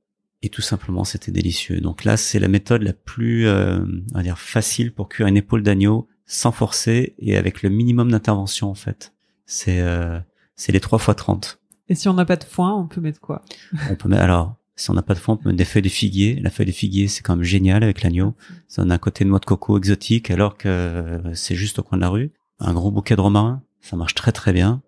[0.43, 1.81] et tout simplement, c'était délicieux.
[1.81, 3.81] Donc là, c'est la méthode la plus, euh,
[4.13, 8.11] on va dire, facile pour cuire une épaule d'agneau sans forcer et avec le minimum
[8.11, 9.13] d'intervention en fait.
[9.47, 10.19] C'est, euh,
[10.57, 11.61] c'est les 3 fois 30.
[11.89, 13.43] Et si on n'a pas de foin, on peut mettre quoi?
[13.91, 15.83] On peut mettre alors si on n'a pas de fond, on peut mettre des feuilles
[15.83, 16.41] de figuier.
[16.41, 18.35] La feuille de figuier, c'est quand même génial avec l'agneau.
[18.67, 21.99] Ça donne un côté de noix de coco exotique, alors que c'est juste au coin
[21.99, 22.33] de la rue.
[22.61, 24.83] Un gros bouquet de romarin, ça marche très très bien.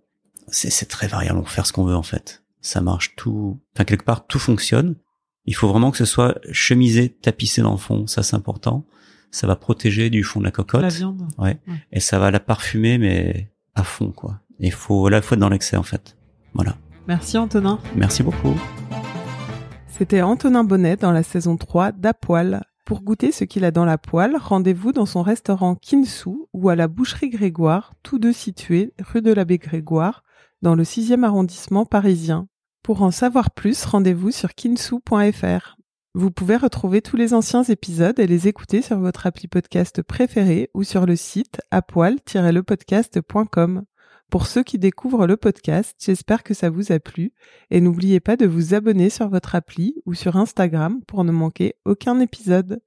[0.49, 2.43] C'est très variable, on peut faire ce qu'on veut en fait.
[2.63, 4.97] Ça marche tout, enfin quelque part tout fonctionne.
[5.45, 8.87] Il faut vraiment que ce soit chemisé, tapissé dans le fond, ça c'est important.
[9.31, 10.83] Ça va protéger du fond de la cocotte.
[10.83, 11.27] La viande.
[11.39, 11.59] Ouais.
[11.91, 14.41] Et ça va la parfumer, mais à fond quoi.
[14.59, 16.17] Il faut là, il faut être dans l'excès en fait.
[16.55, 16.77] Voilà.
[17.09, 17.79] Merci Antonin.
[17.95, 18.55] Merci beaucoup.
[20.03, 22.65] C'était Antonin Bonnet dans la saison 3 d'Apoil.
[22.85, 26.75] Pour goûter ce qu'il a dans la poêle, rendez-vous dans son restaurant Kinsu ou à
[26.75, 30.25] la boucherie Grégoire, tous deux situés rue de l'abbé Grégoire,
[30.61, 32.49] dans le 6e arrondissement parisien.
[32.83, 35.77] Pour en savoir plus, rendez-vous sur kinsu.fr.
[36.15, 40.69] Vous pouvez retrouver tous les anciens épisodes et les écouter sur votre appli podcast préféré
[40.75, 43.85] ou sur le site apoil-lepodcast.com.
[44.33, 47.35] Pour ceux qui découvrent le podcast, j'espère que ça vous a plu
[47.71, 51.75] et n'oubliez pas de vous abonner sur votre appli ou sur Instagram pour ne manquer
[51.85, 52.81] aucun épisode.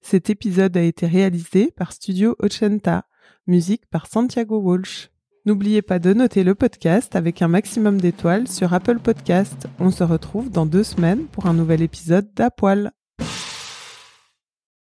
[0.00, 3.04] Cet épisode a été réalisé par Studio Ochenta,
[3.46, 5.10] musique par Santiago Walsh.
[5.46, 9.68] N'oubliez pas de noter le podcast avec un maximum d'étoiles sur Apple Podcast.
[9.78, 12.90] On se retrouve dans deux semaines pour un nouvel épisode d'Apoil.